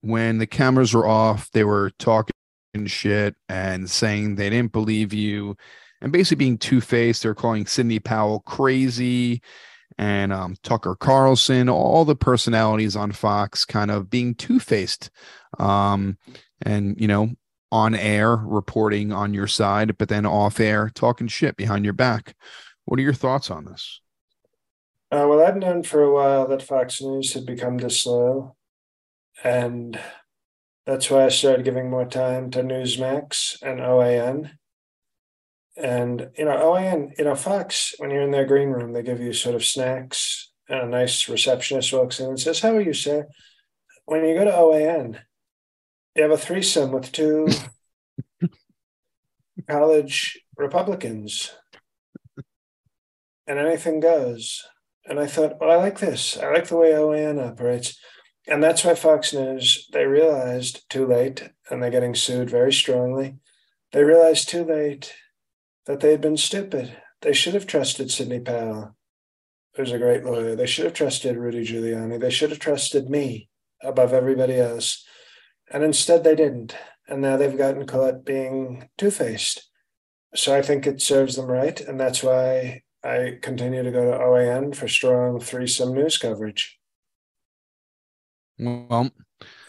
[0.01, 2.33] when the cameras were off, they were talking
[2.85, 5.55] shit and saying they didn't believe you
[6.01, 7.23] and basically being two faced.
[7.23, 9.41] They're calling Sidney Powell crazy
[9.97, 15.09] and um, Tucker Carlson, all the personalities on Fox kind of being two faced.
[15.57, 16.17] Um,
[16.61, 17.31] and, you know,
[17.71, 22.35] on air reporting on your side, but then off air talking shit behind your back.
[22.85, 24.01] What are your thoughts on this?
[25.11, 28.55] Uh, well, I'd known for a while that Fox News had become disloyal.
[29.43, 29.99] And
[30.85, 34.51] that's why I started giving more time to Newsmax and OAN.
[35.81, 39.01] And you know, oh, OAN, you know, Fox, when you're in their green room, they
[39.01, 42.81] give you sort of snacks, and a nice receptionist walks in and says, "How are
[42.81, 43.27] you, sir?"
[44.09, 45.19] when you go to OAN,
[46.15, 47.47] you have a threesome with two
[49.69, 51.51] college Republicans,
[53.45, 54.65] and anything goes.
[55.05, 56.39] And I thought, well, I like this.
[56.39, 57.99] I like the way OAN operates.
[58.47, 63.35] And that's why Fox News, they realized too late, and they're getting sued very strongly.
[63.91, 65.13] They realized too late
[65.89, 66.95] that they had been stupid.
[67.21, 68.95] They should have trusted Sidney Powell,
[69.75, 70.55] who's a great lawyer.
[70.55, 72.19] They should have trusted Rudy Giuliani.
[72.19, 73.49] They should have trusted me
[73.81, 75.03] above everybody else.
[75.71, 76.75] And instead, they didn't.
[77.07, 79.67] And now they've gotten caught being two faced.
[80.35, 81.81] So I think it serves them right.
[81.81, 86.77] And that's why I continue to go to OAN for strong threesome news coverage.
[88.59, 89.09] Well,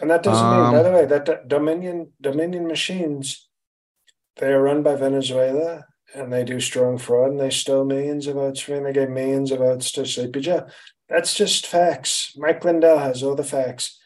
[0.03, 3.49] and that doesn't um, mean, by the um, way, that Dominion Dominion machines,
[4.37, 8.35] they are run by Venezuela and they do strong fraud and they stole millions of
[8.35, 8.81] votes from me.
[8.85, 10.67] They gave millions of votes to Sleepy Joe.
[11.09, 12.33] That's just facts.
[12.37, 13.99] Mike Lindell has all the facts.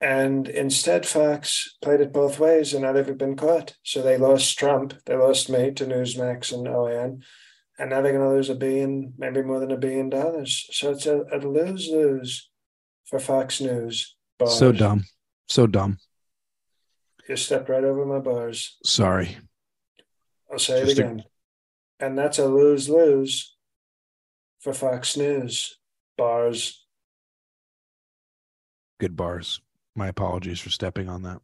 [0.00, 3.76] And instead, Fox played it both ways, and now they've been caught.
[3.82, 7.22] So they lost Trump, they lost me to Newsmax and OAN,
[7.78, 10.68] and now they're going to lose a billion, maybe more than a billion dollars.
[10.70, 12.50] So it's a, a lose lose
[13.06, 14.16] for Fox News.
[14.38, 14.58] Bars.
[14.58, 15.04] So dumb.
[15.48, 15.98] So dumb.
[17.26, 18.76] You stepped right over my bars.
[18.84, 19.38] Sorry.
[20.52, 21.24] I'll say Just it again.
[21.98, 23.54] And that's a lose lose
[24.60, 25.78] for Fox News.
[26.18, 26.84] Bars.
[28.98, 29.60] Good bars.
[29.94, 31.40] My apologies for stepping on that.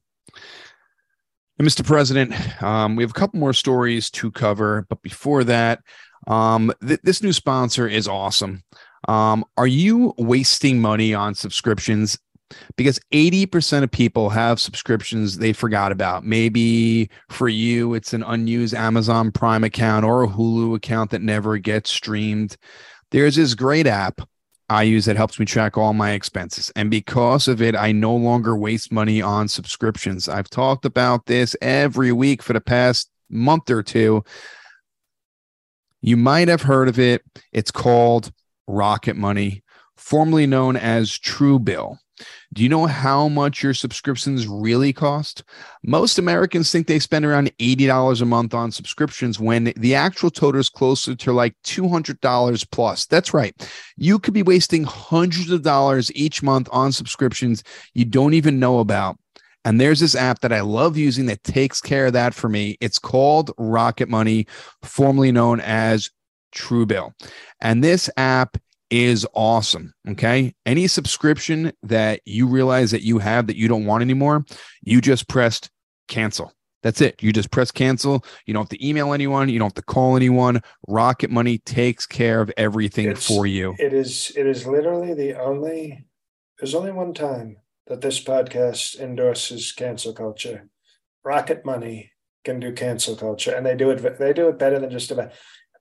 [1.58, 1.84] And Mr.
[1.84, 5.80] President, um, we have a couple more stories to cover, but before that,
[6.26, 8.62] um, th- this new sponsor is awesome.
[9.08, 12.18] Um, are you wasting money on subscriptions?
[12.76, 16.24] Because 80% of people have subscriptions they forgot about.
[16.24, 21.58] Maybe for you, it's an unused Amazon Prime account or a Hulu account that never
[21.58, 22.56] gets streamed.
[23.10, 24.20] There's this great app
[24.72, 26.72] I use that helps me track all my expenses.
[26.74, 30.28] And because of it, I no longer waste money on subscriptions.
[30.28, 34.24] I've talked about this every week for the past month or two.
[36.00, 37.22] You might have heard of it.
[37.52, 38.32] It's called
[38.66, 39.62] Rocket Money,
[39.96, 41.98] formerly known as Truebill.
[42.52, 45.44] Do you know how much your subscriptions really cost?
[45.82, 50.60] Most Americans think they spend around $80 a month on subscriptions when the actual total
[50.60, 53.06] is closer to like $200 plus.
[53.06, 53.54] That's right.
[53.96, 57.62] You could be wasting hundreds of dollars each month on subscriptions
[57.94, 59.18] you don't even know about.
[59.64, 62.76] And there's this app that I love using that takes care of that for me.
[62.80, 64.46] It's called Rocket Money,
[64.82, 66.10] formerly known as
[66.54, 67.12] Truebill.
[67.60, 68.56] And this app
[68.92, 69.94] is awesome.
[70.06, 70.54] Okay.
[70.66, 74.44] Any subscription that you realize that you have that you don't want anymore,
[74.82, 75.70] you just pressed
[76.08, 76.52] cancel.
[76.82, 77.22] That's it.
[77.22, 78.24] You just press cancel.
[78.44, 79.48] You don't have to email anyone.
[79.48, 80.60] You don't have to call anyone.
[80.88, 83.74] Rocket Money takes care of everything it's, for you.
[83.78, 84.30] It is.
[84.36, 86.04] It is literally the only.
[86.58, 90.68] There's only one time that this podcast endorses cancel culture.
[91.24, 92.10] Rocket Money
[92.44, 94.18] can do cancel culture, and they do it.
[94.18, 95.32] They do it better than just about.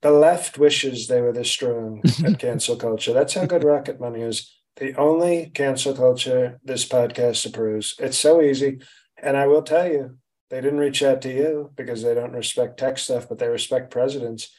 [0.01, 3.13] The left wishes they were this strong at cancel culture.
[3.13, 4.51] That's how good Rocket Money is.
[4.77, 7.95] The only cancel culture this podcast approves.
[7.99, 8.79] It's so easy,
[9.21, 10.17] and I will tell you,
[10.49, 13.91] they didn't reach out to you because they don't respect tech stuff, but they respect
[13.91, 14.49] presidents.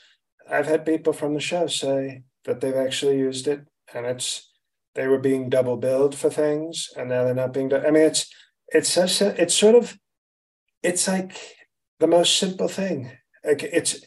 [0.50, 4.48] I've had people from the show say that they've actually used it, and it's
[4.94, 7.86] they were being double billed for things and now they're not being done.
[7.86, 8.26] I mean, it's
[8.68, 9.98] it's such it's sort of
[10.82, 11.36] it's like
[12.00, 13.12] the most simple thing.
[13.44, 14.00] Like it's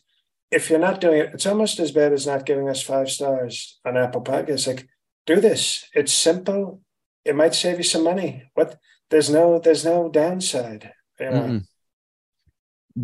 [0.51, 3.79] if you're not doing it, it's almost as bad as not giving us five stars
[3.86, 4.67] on Apple Podcasts.
[4.67, 4.88] Like,
[5.25, 5.86] do this.
[5.93, 6.81] It's simple.
[7.23, 8.43] It might save you some money.
[8.53, 8.77] What
[9.10, 10.91] there's no there's no downside.
[11.19, 11.41] You know?
[11.41, 11.58] Mm-hmm.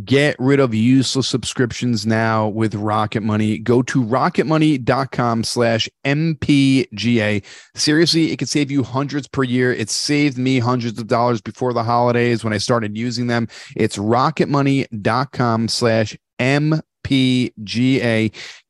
[0.06, 3.58] Get rid of useless subscriptions now with Rocket Money.
[3.58, 7.44] Go to rocketmoney.com slash MPGA.
[7.76, 9.74] Seriously, it could save you hundreds per year.
[9.74, 13.50] It saved me hundreds of dollars before the holidays when I started using them.
[13.76, 16.82] It's rocketmoney.com slash MPGA.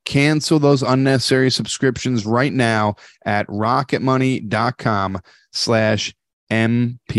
[0.06, 5.20] Cancel those unnecessary subscriptions right now at rocketmoney.com
[5.52, 6.13] slash
[6.52, 7.15] MPGA.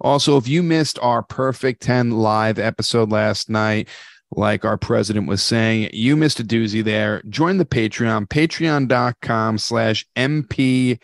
[0.00, 3.88] Also, if you missed our Perfect 10 live episode last night,
[4.34, 7.22] like our president was saying, you missed a doozy there.
[7.28, 10.98] Join the Patreon, patreon.com slash MPGA.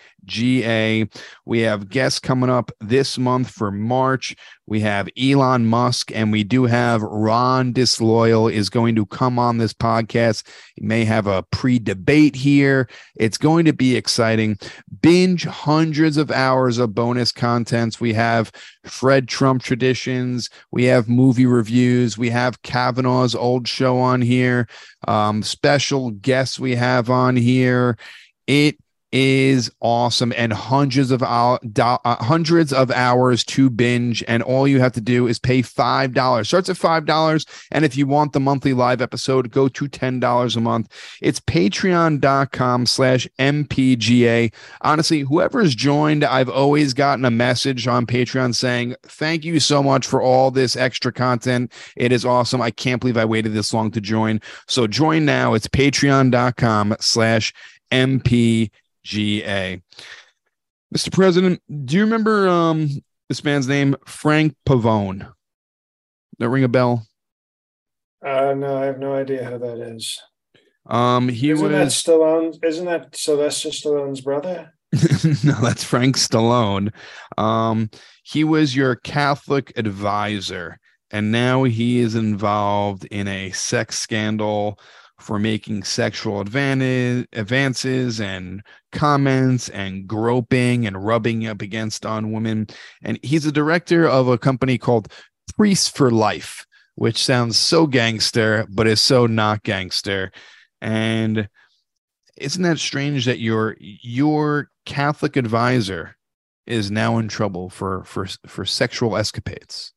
[1.45, 4.35] We have guests coming up this month for March.
[4.69, 9.57] We have Elon Musk, and we do have Ron Disloyal is going to come on
[9.57, 10.47] this podcast.
[10.77, 12.87] He may have a pre-debate here.
[13.17, 14.59] It's going to be exciting.
[15.01, 17.99] Binge hundreds of hours of bonus contents.
[17.99, 18.53] We have
[18.85, 20.51] Fred Trump traditions.
[20.71, 22.19] We have movie reviews.
[22.19, 24.69] We have Kavanaugh's old show on here.
[25.07, 27.97] Um, special guests we have on here.
[28.47, 28.77] It
[29.13, 34.69] is awesome and hundreds of hour, do, uh, hundreds of hours to binge and all
[34.69, 36.49] you have to do is pay five dollars.
[36.49, 40.21] Starts at five dollars and if you want the monthly live episode go to ten
[40.21, 40.93] dollars a month.
[41.23, 44.53] It's patreon.com slash mpga
[44.83, 50.07] honestly whoever's joined i've always gotten a message on patreon saying thank you so much
[50.07, 51.73] for all this extra content.
[51.97, 52.61] It is awesome.
[52.61, 54.41] I can't believe i waited this long to join.
[54.67, 55.55] So join now.
[55.55, 57.53] It's patreon.com slash
[57.91, 58.71] mpga
[59.09, 59.83] GA.
[60.95, 61.11] Mr.
[61.11, 62.91] President, do you remember um,
[63.29, 65.33] this man's name, Frank Pavone?
[66.39, 67.07] That ring a bell?
[68.25, 70.21] Uh, no, I have no idea who that is.
[70.87, 72.65] Um, he isn't was that Stallone?
[72.65, 74.75] Isn't that Sylvester Stallone's brother?
[75.45, 76.93] no, that's Frank Stallone.
[77.37, 77.91] Um,
[78.23, 80.79] he was your Catholic advisor,
[81.11, 84.79] and now he is involved in a sex scandal
[85.19, 88.63] for making sexual advantage, advances and
[88.93, 92.67] comments and groping and rubbing up against on women.
[93.03, 95.13] And he's a director of a company called
[95.57, 100.31] Priests for Life, which sounds so gangster, but is so not gangster.
[100.81, 101.49] And
[102.37, 106.17] isn't that strange that your your Catholic advisor
[106.67, 109.93] is now in trouble for for for sexual escapades?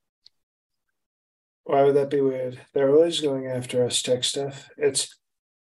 [1.71, 2.59] Why would that be weird?
[2.73, 4.69] They're always going after us tech stuff.
[4.75, 5.17] It's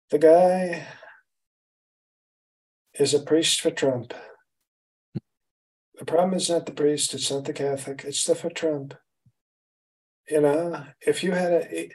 [0.09, 0.87] the guy
[2.95, 4.15] is a priest for Trump.
[5.99, 8.95] The problem is not the priest, it's not the Catholic, it's the for Trump.
[10.27, 11.91] You know, if you had a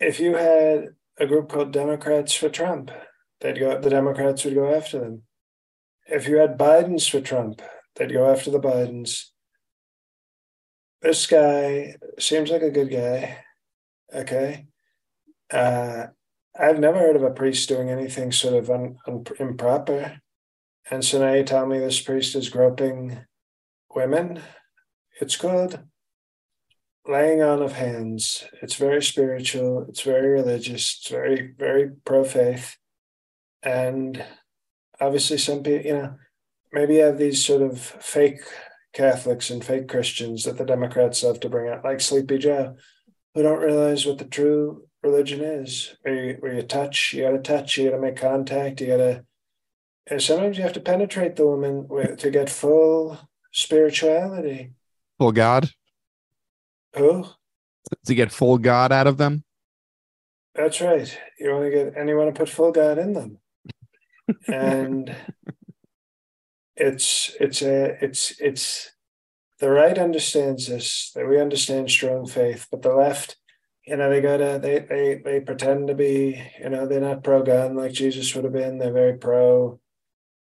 [0.00, 2.90] if you had a group called Democrats for Trump,
[3.40, 5.22] they'd go the Democrats would go after them.
[6.08, 7.62] If you had Biden's for Trump,
[7.94, 9.26] they'd go after the Bidens
[11.02, 13.38] this guy seems like a good guy.
[14.14, 14.66] Okay.
[15.50, 16.06] Uh,
[16.58, 20.20] I've never heard of a priest doing anything sort of un, un, improper.
[20.90, 23.18] And so now you tell me this priest is groping
[23.94, 24.40] women.
[25.20, 25.80] It's called
[27.06, 28.44] laying on of hands.
[28.60, 29.86] It's very spiritual.
[29.88, 30.98] It's very religious.
[30.98, 32.76] It's very, very pro faith.
[33.62, 34.22] And
[35.00, 36.14] obviously, some people, you know,
[36.72, 38.42] maybe you have these sort of fake
[38.92, 42.76] Catholics and fake Christians that the Democrats love to bring out, like Sleepy Joe,
[43.34, 45.94] who don't realize what the true religion is.
[46.02, 48.88] Where you, where you touch, you got to touch, you got to make contact, you
[48.88, 49.24] got to.
[50.10, 53.18] And sometimes you have to penetrate the woman with, to get full
[53.52, 54.72] spirituality.
[55.18, 55.70] Full God.
[56.96, 57.26] Who?
[58.06, 59.44] To get full God out of them.
[60.54, 61.16] That's right.
[61.38, 63.38] You want to get, and you want to put full God in them.
[64.48, 65.14] and
[66.78, 68.92] it's it's a it's it's
[69.60, 73.36] the right understands this that we understand strong faith but the left
[73.88, 77.42] you know they gotta they they they pretend to be you know they're not pro
[77.42, 78.78] gun like jesus would have been.
[78.78, 79.80] They're very pro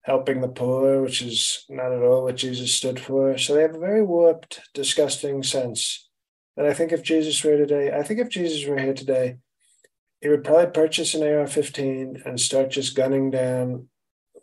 [0.01, 3.37] helping the poor which is not at all what jesus stood for.
[3.37, 6.09] So they have a very warped disgusting sense.
[6.55, 9.37] That i think if jesus were today i think if jesus were here today
[10.21, 13.89] he would probably purchase an ar-15 and start just gunning down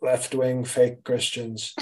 [0.05, 1.75] left wing fake Christians.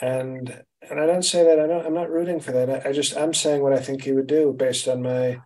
[0.00, 2.86] And and I don't say that I don't I'm not rooting for that.
[2.86, 5.40] I, I just I'm saying what I think he would do based on my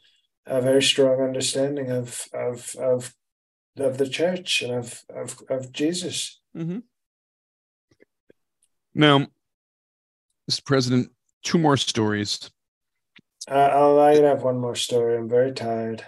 [0.47, 3.15] a very strong understanding of of of
[3.79, 6.41] of the church and of of of Jesus.
[6.57, 6.81] Mm-hmm.
[8.95, 9.27] Now,
[10.51, 10.65] Mr.
[10.67, 11.09] President,
[11.43, 12.51] two more stories.
[13.51, 15.17] Uh, I'll allow you to have one more story.
[15.17, 16.05] I'm very tired.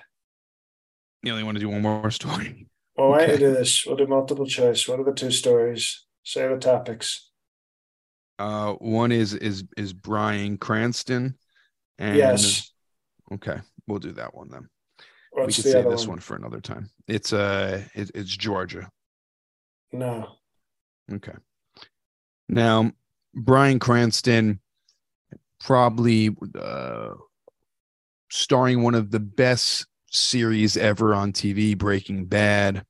[1.23, 2.67] You only want to do one more story.
[2.97, 3.85] Well, why don't you do this?
[3.85, 4.87] We'll do multiple choice.
[4.87, 6.05] What are the two stories?
[6.23, 7.31] Say the topics.
[8.39, 11.37] Uh, one is is is Bryan Cranston.
[11.99, 12.71] And yes.
[13.33, 14.69] Okay, we'll do that one then.
[15.31, 16.11] What's we can save this one?
[16.11, 16.91] one for another time.
[17.09, 18.89] It's uh, it, it's Georgia.
[19.93, 20.29] No.
[21.13, 21.35] Okay.
[22.49, 22.93] Now,
[23.35, 24.61] Bryan Cranston,
[25.61, 27.11] probably uh,
[28.31, 32.85] starring one of the best series ever on TV, Breaking Bad.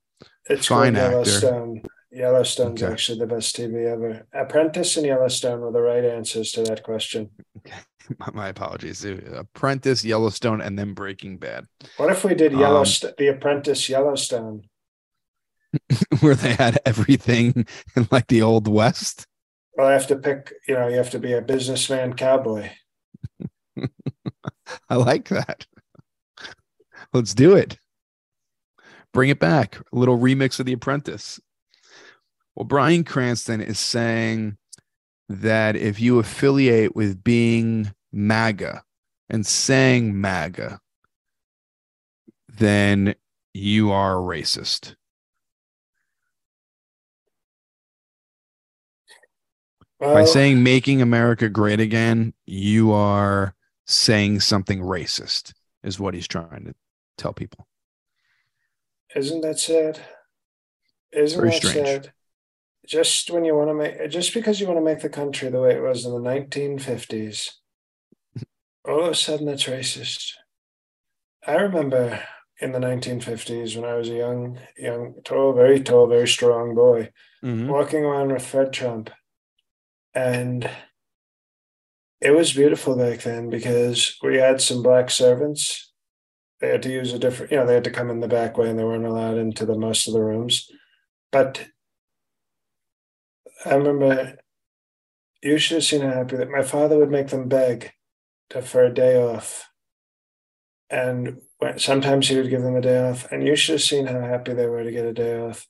[0.48, 1.10] It's fine actor.
[1.10, 1.82] Yellowstone.
[2.10, 2.92] Yellowstone's okay.
[2.92, 4.26] actually the best TV ever.
[4.32, 7.30] Apprentice and Yellowstone were the right answers to that question.
[7.58, 7.74] Okay.
[8.32, 9.04] My apologies.
[9.04, 11.66] Apprentice, Yellowstone, and then Breaking Bad.
[11.96, 14.62] What if we did Yellowstone, um, The Apprentice, Yellowstone?
[16.20, 17.66] where they had everything
[17.96, 19.26] in like the old West?
[19.76, 22.70] Well, I have to pick, you know, you have to be a businessman cowboy.
[24.88, 25.66] I like that.
[27.14, 27.78] Let's do it.
[29.12, 29.78] Bring it back.
[29.78, 31.40] A little remix of The Apprentice.
[32.56, 34.56] Well, Bryan Cranston is saying
[35.28, 38.82] that if you affiliate with being MAGA
[39.30, 40.80] and saying MAGA,
[42.48, 43.14] then
[43.52, 44.96] you are a racist.
[50.00, 53.54] Well, By saying making America great again, you are
[53.86, 55.52] saying something racist,
[55.84, 56.74] is what he's trying to
[57.16, 57.66] tell people.
[59.14, 60.00] Isn't that sad?
[61.12, 61.86] Isn't Very that strange.
[61.86, 62.12] sad?
[62.86, 65.60] Just when you want to make, just because you want to make the country the
[65.60, 67.50] way it was in the 1950s,
[68.88, 70.32] all of a sudden it's racist.
[71.46, 72.20] I remember
[72.60, 77.10] in the 1950s when I was a young, young, tall, very tall, very strong boy,
[77.44, 77.68] mm-hmm.
[77.68, 79.10] walking around with Fred Trump.
[80.14, 80.68] And
[82.20, 85.92] it was beautiful back then because we had some black servants.
[86.60, 88.56] They had to use a different, you know, they had to come in the back
[88.56, 90.70] way and they weren't allowed into the most of the rooms.
[91.32, 91.66] But
[93.64, 94.36] I remember
[95.42, 97.92] you should have seen how happy that my father would make them beg
[98.50, 99.68] to, for a day off.
[100.90, 103.30] And when, sometimes he would give them a day off.
[103.30, 105.66] And you should have seen how happy they were to get a day off.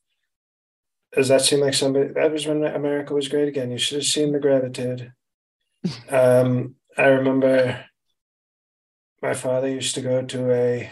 [1.12, 3.70] Does that seem like somebody that was when America was great again?
[3.70, 5.12] You should have seen the gratitude.
[6.08, 7.84] um, I remember
[9.24, 10.90] my father used to go to a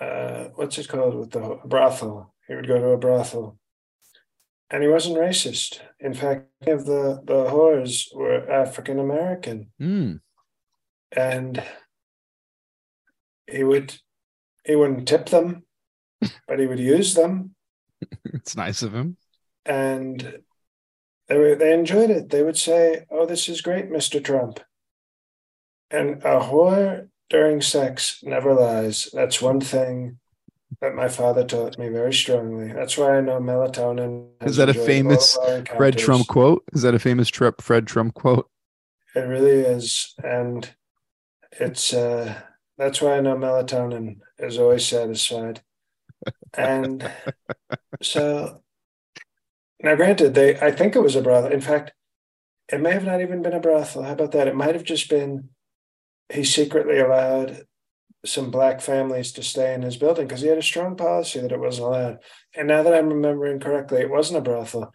[0.00, 2.34] uh, what's it called with the brothel.
[2.46, 3.58] He would go to a brothel,
[4.70, 5.80] and he wasn't racist.
[5.98, 10.20] In fact, of the the whores were African American, mm.
[11.16, 11.62] and
[13.50, 13.94] he would
[14.64, 15.64] he wouldn't tip them,
[16.46, 17.56] but he would use them
[18.34, 19.16] it's nice of him.
[19.64, 20.40] And
[21.28, 22.30] they were, they enjoyed it.
[22.30, 24.60] They would say, "Oh, this is great, Mister Trump."
[25.90, 29.08] And a whore during sex never lies.
[29.12, 30.18] That's one thing
[30.80, 32.72] that my father taught me very strongly.
[32.72, 34.28] That's why I know melatonin.
[34.42, 35.36] Is that a famous
[35.76, 36.62] Fred Trump quote?
[36.72, 38.48] Is that a famous Fred Trump quote?
[39.14, 40.68] It really is, and
[41.52, 42.42] it's uh,
[42.76, 45.62] that's why I know melatonin is always satisfied
[46.56, 47.10] and
[48.02, 48.62] so
[49.82, 51.92] now granted they i think it was a brothel in fact
[52.70, 55.08] it may have not even been a brothel how about that it might have just
[55.08, 55.48] been
[56.32, 57.64] he secretly allowed
[58.24, 61.52] some black families to stay in his building because he had a strong policy that
[61.52, 62.18] it wasn't allowed.
[62.56, 64.92] And now that i'm remembering correctly it wasn't a brothel.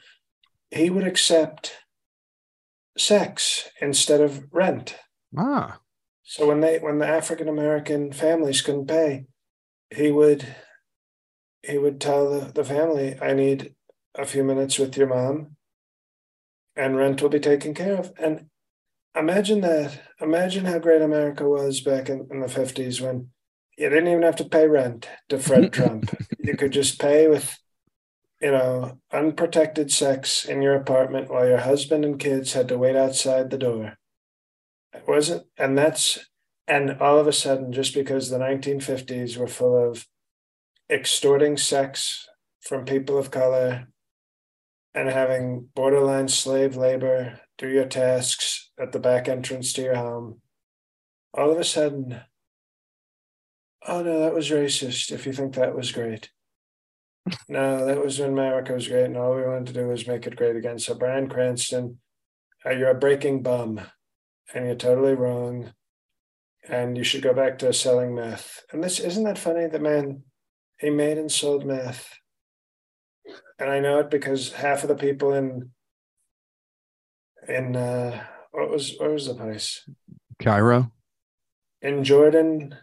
[0.72, 1.78] He would accept
[2.98, 4.98] sex instead of rent.
[5.38, 5.80] Ah.
[6.24, 9.26] So when they when the african american families couldn't pay
[9.96, 10.56] he would
[11.64, 13.74] he would tell the, the family, I need
[14.16, 15.56] a few minutes with your mom
[16.76, 18.12] and rent will be taken care of.
[18.18, 18.48] And
[19.16, 20.00] imagine that.
[20.22, 23.30] Imagine how great America was back in, in the 50s when
[23.78, 26.10] you didn't even have to pay rent to Fred Trump.
[26.40, 27.58] You could just pay with,
[28.42, 32.96] you know, unprotected sex in your apartment while your husband and kids had to wait
[32.96, 33.98] outside the door.
[34.94, 36.20] It wasn't, and that's,
[36.68, 40.06] and all of a sudden, just because the 1950s were full of
[40.90, 42.28] extorting sex
[42.62, 43.88] from people of color
[44.94, 50.42] and having borderline slave labor do your tasks at the back entrance to your home,
[51.34, 52.22] all of a sudden,
[53.88, 56.30] oh no, that was racist if you think that was great.
[57.48, 60.28] no, that was when America was great, and all we wanted to do was make
[60.28, 60.78] it great again.
[60.78, 62.00] So, Bryan Cranston,
[62.66, 63.80] uh, you're a breaking bum,
[64.54, 65.74] and you're totally wrong,
[66.68, 68.64] and you should go back to selling meth.
[68.72, 69.68] And this isn't that funny?
[69.68, 70.24] The man
[70.78, 72.14] he made and sold meth.
[73.58, 75.72] And I know it because half of the people in
[77.48, 79.88] in uh what was what was the place?
[80.40, 80.92] Cairo.
[81.82, 82.76] In Jordan.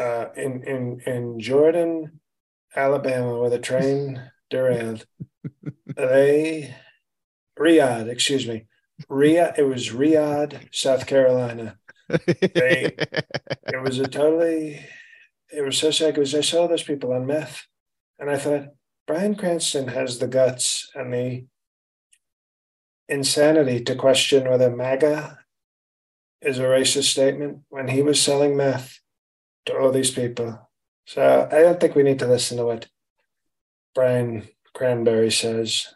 [0.00, 2.20] uh in in in Jordan,
[2.74, 5.06] Alabama, where the train derailed.
[5.96, 6.74] they
[7.58, 8.66] Riyadh, excuse me.
[9.10, 11.78] Riyadh, it was Riyadh, South Carolina.
[12.08, 14.84] They, it was a totally
[15.50, 17.66] it was so sad because I saw those people on meth,
[18.18, 18.68] and I thought
[19.06, 21.46] Bryan Cranston has the guts and the
[23.08, 25.38] insanity to question whether MAGA
[26.42, 29.00] is a racist statement when he was selling meth
[29.66, 30.68] to all these people.
[31.06, 32.88] So I don't think we need to listen to what
[33.94, 35.94] Brian Cranberry says.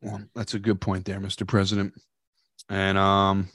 [0.00, 1.46] Well, that's a good point there, Mr.
[1.46, 1.94] President.
[2.68, 3.48] And um,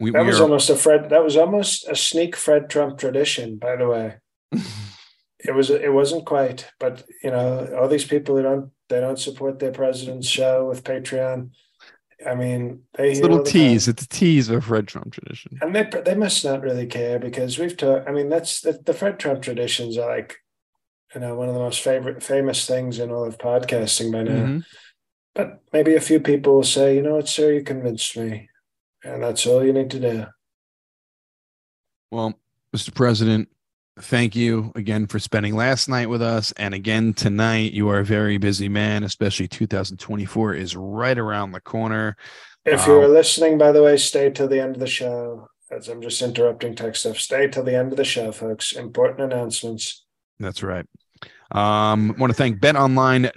[0.00, 0.44] we, that we was are...
[0.44, 1.10] almost a Fred.
[1.10, 4.14] That was almost a sneak Fred Trump tradition, by the way.
[4.52, 5.70] it was.
[5.70, 9.72] It wasn't quite, but you know, all these people who don't they don't support their
[9.72, 11.50] president's show with Patreon.
[12.26, 13.86] I mean, they it's a little tease.
[13.86, 13.92] Time.
[13.92, 17.58] It's a tease of Fred Trump tradition, and they they must not really care because
[17.58, 18.06] we've talked.
[18.06, 20.36] I mean, that's the, the Fred Trump traditions are like,
[21.14, 24.32] you know, one of the most favorite famous things in all of podcasting by now.
[24.32, 24.58] Mm-hmm.
[25.34, 28.48] But maybe a few people will say, you know what, sir, you convinced me.
[29.02, 30.26] And that's all you need to do.
[32.10, 32.38] Well,
[32.76, 32.94] Mr.
[32.94, 33.48] President,
[33.98, 37.72] thank you again for spending last night with us and again tonight.
[37.72, 42.16] You are a very busy man, especially 2024 is right around the corner.
[42.64, 45.48] If you are um, listening, by the way, stay till the end of the show.
[45.70, 48.72] As I'm just interrupting tech stuff, stay till the end of the show, folks.
[48.72, 50.04] Important announcements.
[50.38, 50.84] That's right.
[51.52, 53.34] Um, want to thank betonline.ag.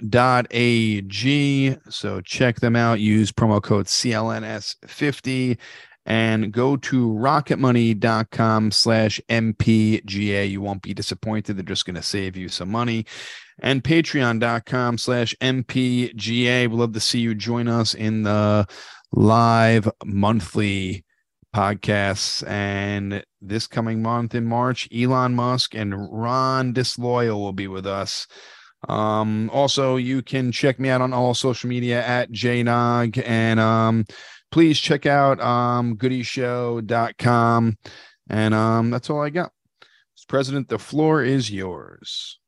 [1.88, 3.00] So check them out.
[3.00, 5.58] Use promo code CLNS50
[6.06, 11.56] and go to rocketmoney.com slash mpga you won't be disappointed.
[11.56, 13.06] They're just going to save you some money.
[13.60, 18.66] And patreon.com slash mpga we'd love to see you join us in the
[19.12, 21.04] live monthly
[21.54, 22.46] podcasts.
[22.48, 28.26] And this coming month in march elon musk and ron disloyal will be with us.
[28.88, 34.04] Um also you can check me out on all social media at jnog and um
[34.54, 37.76] please check out um, goodyshow.com.
[38.30, 39.50] And um, that's all I got.
[40.16, 40.28] Mr.
[40.28, 42.38] President, the floor is yours.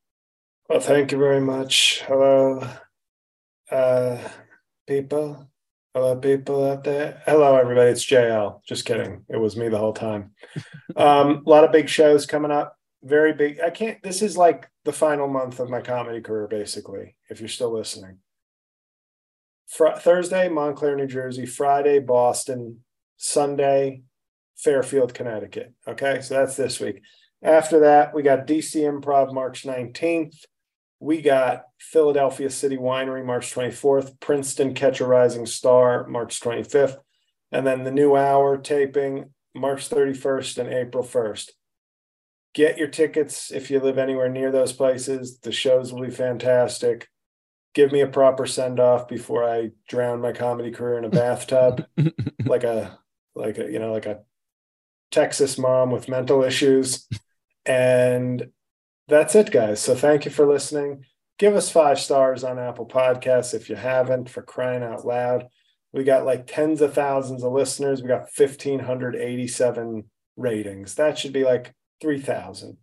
[0.69, 2.03] Well, thank you very much.
[2.07, 2.65] Hello,
[3.69, 4.19] uh,
[4.87, 5.49] people.
[5.93, 7.21] Hello, people out there.
[7.25, 7.91] Hello, everybody.
[7.91, 8.61] It's JL.
[8.65, 9.25] Just kidding.
[9.27, 10.31] It was me the whole time.
[10.95, 12.77] um, a lot of big shows coming up.
[13.03, 13.59] Very big.
[13.59, 14.01] I can't.
[14.01, 17.17] This is like the final month of my comedy career, basically.
[17.29, 18.19] If you're still listening.
[19.67, 21.45] Fr- Thursday, Montclair, New Jersey.
[21.45, 22.83] Friday, Boston.
[23.17, 24.03] Sunday,
[24.55, 25.73] Fairfield, Connecticut.
[25.87, 27.01] Okay, so that's this week.
[27.43, 30.45] After that, we got DC Improv March 19th.
[30.99, 36.97] We got Philadelphia City Winery March 24th, Princeton Catch a Rising Star March 25th,
[37.51, 41.51] and then the new hour taping March 31st and April 1st.
[42.53, 45.39] Get your tickets if you live anywhere near those places.
[45.39, 47.07] The shows will be fantastic
[47.77, 51.85] give me a proper send off before I drown my comedy career in a bathtub,
[52.45, 52.97] like a
[53.35, 54.21] like a you know like a
[55.11, 57.07] Texas mom with mental issues.
[57.67, 58.49] And
[59.07, 59.79] that's it, guys.
[59.79, 61.05] So thank you for listening.
[61.37, 65.47] Give us five stars on Apple Podcasts if you haven't, for crying out loud.
[65.93, 68.01] We got like tens of thousands of listeners.
[68.01, 70.03] We got 1,587
[70.35, 70.95] ratings.
[70.95, 72.77] That should be like 3,000.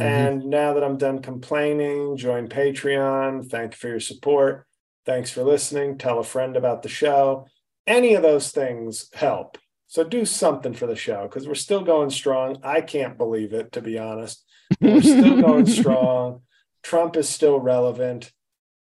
[0.00, 0.02] Mm-hmm.
[0.02, 3.50] And now that I'm done complaining, join Patreon.
[3.50, 4.66] Thank you for your support.
[5.04, 5.98] Thanks for listening.
[5.98, 7.46] Tell a friend about the show.
[7.86, 9.58] Any of those things help.
[9.86, 12.58] So do something for the show because we're still going strong.
[12.62, 14.44] I can't believe it, to be honest.
[14.80, 16.42] We're still going strong.
[16.82, 18.32] Trump is still relevant.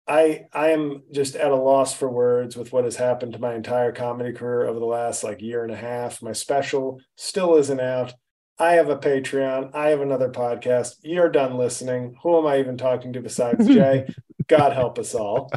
[0.07, 3.53] I I am just at a loss for words with what has happened to my
[3.53, 6.21] entire comedy career over the last like year and a half.
[6.21, 8.13] My special still isn't out.
[8.59, 9.73] I have a Patreon.
[9.73, 10.97] I have another podcast.
[11.01, 12.15] You're done listening.
[12.21, 14.07] Who am I even talking to besides Jay?
[14.47, 15.51] God help us all.